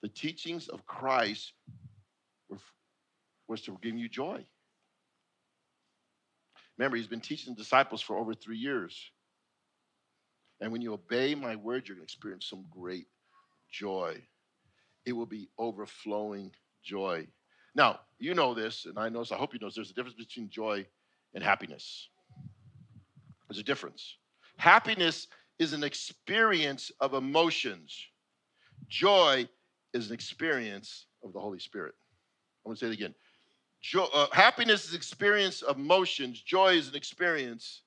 [0.03, 1.53] The teachings of Christ
[2.49, 2.59] were,
[3.49, 4.45] was to give you joy.
[6.78, 9.10] Remember, he's been teaching disciples for over three years.
[10.60, 13.06] And when you obey my word, you're going to experience some great
[13.70, 14.20] joy.
[15.04, 16.52] It will be overflowing
[16.82, 17.26] joy.
[17.74, 19.94] Now, you know this, and I know this, I hope you know this, there's a
[19.94, 20.86] difference between joy
[21.34, 22.08] and happiness.
[23.48, 24.16] There's a difference.
[24.56, 25.26] Happiness
[25.58, 27.96] is an experience of emotions,
[28.88, 29.48] joy
[29.92, 31.94] is an experience of the Holy Spirit.
[32.64, 33.14] I'm going to say it again.
[33.93, 36.41] Uh, happiness is experience of emotions.
[36.41, 37.82] Joy is an experience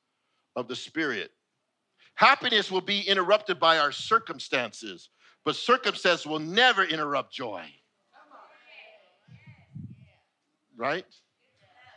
[0.56, 1.32] of the spirit.
[2.16, 5.10] Happiness will be interrupted by our circumstances,
[5.43, 7.64] but circumstance will never interrupt joy.
[10.76, 11.06] Right?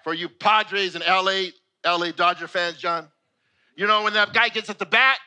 [0.05, 1.49] For you Padres and LA,
[1.85, 3.09] LA Dodger fans, John,
[3.77, 5.19] you know when that guy gets at the bat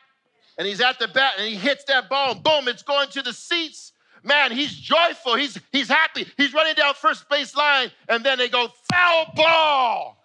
[0.58, 3.32] and he's at the bat and he hits that ball, boom, it's going to the
[3.32, 3.92] seats
[4.24, 8.48] man, he's joyful, he's, he's happy, he's running down first base line, and then they
[8.48, 10.16] go, foul ball.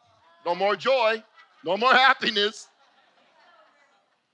[0.45, 1.21] No more joy.
[1.63, 2.67] No more happiness.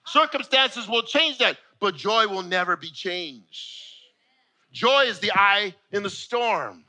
[0.06, 3.82] Circumstances will change that, but joy will never be changed.
[4.72, 6.84] Joy is the eye in the storm.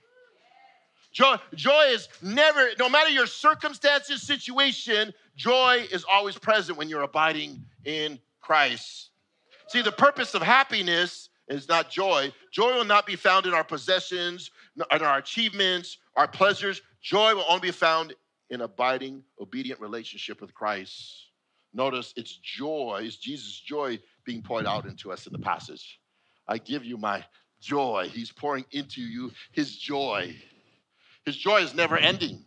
[1.13, 7.03] Joy, joy is never, no matter your circumstances, situation, joy is always present when you're
[7.03, 9.11] abiding in Christ.
[9.69, 12.33] See, the purpose of happiness is not joy.
[12.53, 16.83] Joy will not be found in our possessions, in our achievements, our pleasures.
[17.03, 18.15] Joy will only be found
[18.51, 21.27] in abiding, obedient relationship with Christ.
[21.73, 26.01] Notice it's joy, it's Jesus' joy being poured out into us in the passage.
[26.49, 27.25] I give you my
[27.61, 28.09] joy.
[28.11, 30.35] He's pouring into you his joy.
[31.25, 32.45] His joy is never ending.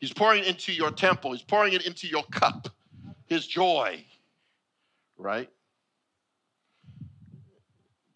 [0.00, 2.68] He's pouring into your temple, He's pouring it into your cup.
[3.26, 4.04] His joy,
[5.18, 5.50] right?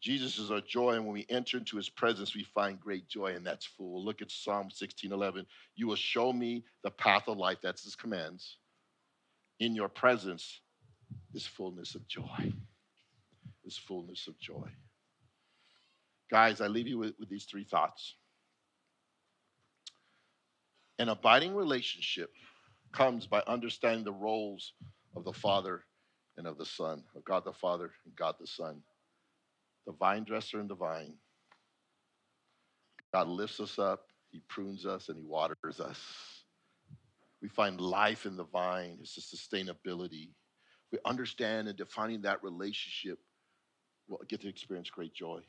[0.03, 3.37] Jesus is our joy, and when we enter into his presence, we find great joy,
[3.37, 4.05] and that's full.
[4.05, 5.47] Look at Psalm 16 11.
[5.77, 7.59] You will show me the path of life.
[7.63, 8.57] That's his commands.
[9.61, 10.61] In your presence
[11.35, 12.53] is fullness of joy.
[13.65, 14.69] Is fullness of joy.
[16.33, 18.17] Guys, I leave you with, with these three thoughts.
[20.99, 22.31] An abiding relationship
[22.91, 24.73] comes by understanding the roles
[25.15, 25.85] of the Father
[26.37, 28.83] and of the Son, of God the Father and God the Son,
[29.87, 31.15] the vine dresser and the vine.
[33.13, 35.99] God lifts us up, He prunes us, and He waters us.
[37.41, 40.31] We find life in the vine, it's the sustainability.
[40.93, 43.19] We understand and defining that relationship,
[44.09, 45.41] we'll get to experience great joy.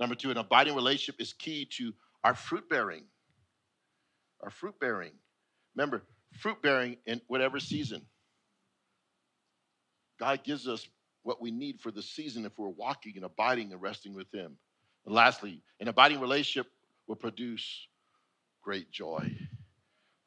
[0.00, 1.92] Number two, an abiding relationship is key to
[2.24, 3.04] our fruit bearing
[4.42, 5.12] our fruit bearing.
[5.74, 6.02] Remember,
[6.38, 8.02] fruit bearing in whatever season.
[10.20, 10.86] God gives us
[11.28, 14.56] what we need for the season if we're walking and abiding and resting with Him.
[15.04, 16.72] And lastly, an abiding relationship
[17.06, 17.86] will produce
[18.62, 19.36] great joy.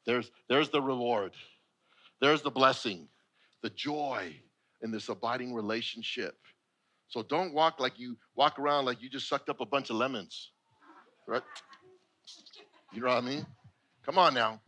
[0.06, 1.32] There's, there's the reward,
[2.20, 3.08] there's the blessing,
[3.62, 4.36] the joy
[4.82, 6.36] in this abiding relationship.
[7.08, 9.96] So don't walk like you walk around like you just sucked up a bunch of
[9.96, 10.52] lemons,
[11.26, 11.42] right?
[12.92, 13.44] You know what I mean?
[14.06, 14.60] Come on now.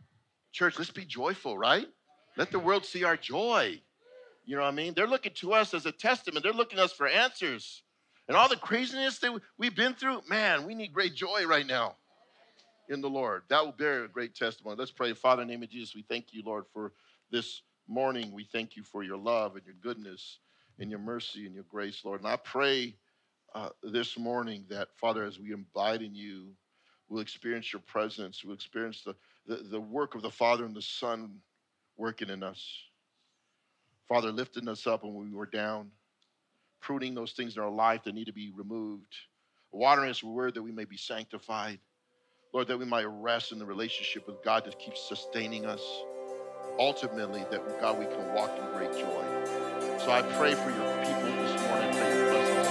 [0.51, 1.87] Church, let's be joyful, right?
[2.35, 3.81] Let the world see our joy.
[4.45, 4.93] You know what I mean?
[4.93, 6.43] They're looking to us as a testament.
[6.43, 7.83] They're looking to us for answers.
[8.27, 11.95] And all the craziness that we've been through, man, we need great joy right now
[12.89, 13.43] in the Lord.
[13.49, 14.75] That will bear a great testimony.
[14.77, 15.13] Let's pray.
[15.13, 16.93] Father, in the name of Jesus, we thank you, Lord, for
[17.31, 18.31] this morning.
[18.31, 20.39] We thank you for your love and your goodness
[20.79, 22.21] and your mercy and your grace, Lord.
[22.21, 22.95] And I pray
[23.53, 26.47] uh, this morning that, Father, as we abide in you,
[27.07, 28.43] We'll experience your presence.
[28.43, 29.15] We'll experience the,
[29.47, 31.39] the, the work of the Father and the Son
[31.97, 32.65] working in us.
[34.07, 35.89] Father, lifting us up when we were down,
[36.79, 39.15] pruning those things in our life that need to be removed,
[39.71, 41.79] watering us with word that we may be sanctified.
[42.53, 45.81] Lord, that we might rest in the relationship with God that keeps sustaining us.
[46.79, 49.25] Ultimately, that God, we can walk in great joy.
[49.99, 51.91] So I pray for your people this morning.
[51.91, 52.67] Pray your blessings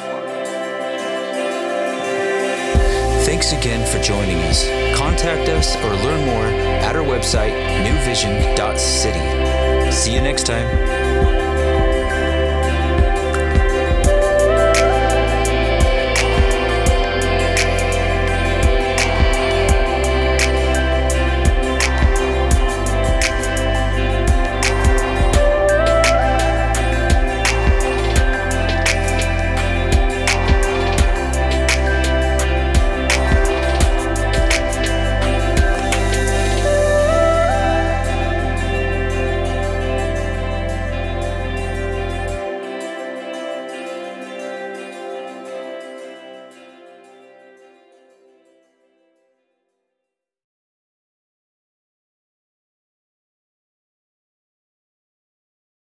[3.27, 4.67] Thanks again for joining us.
[4.97, 7.53] Contact us or learn more at our website,
[7.85, 9.91] newvision.city.
[9.91, 10.94] See you next time.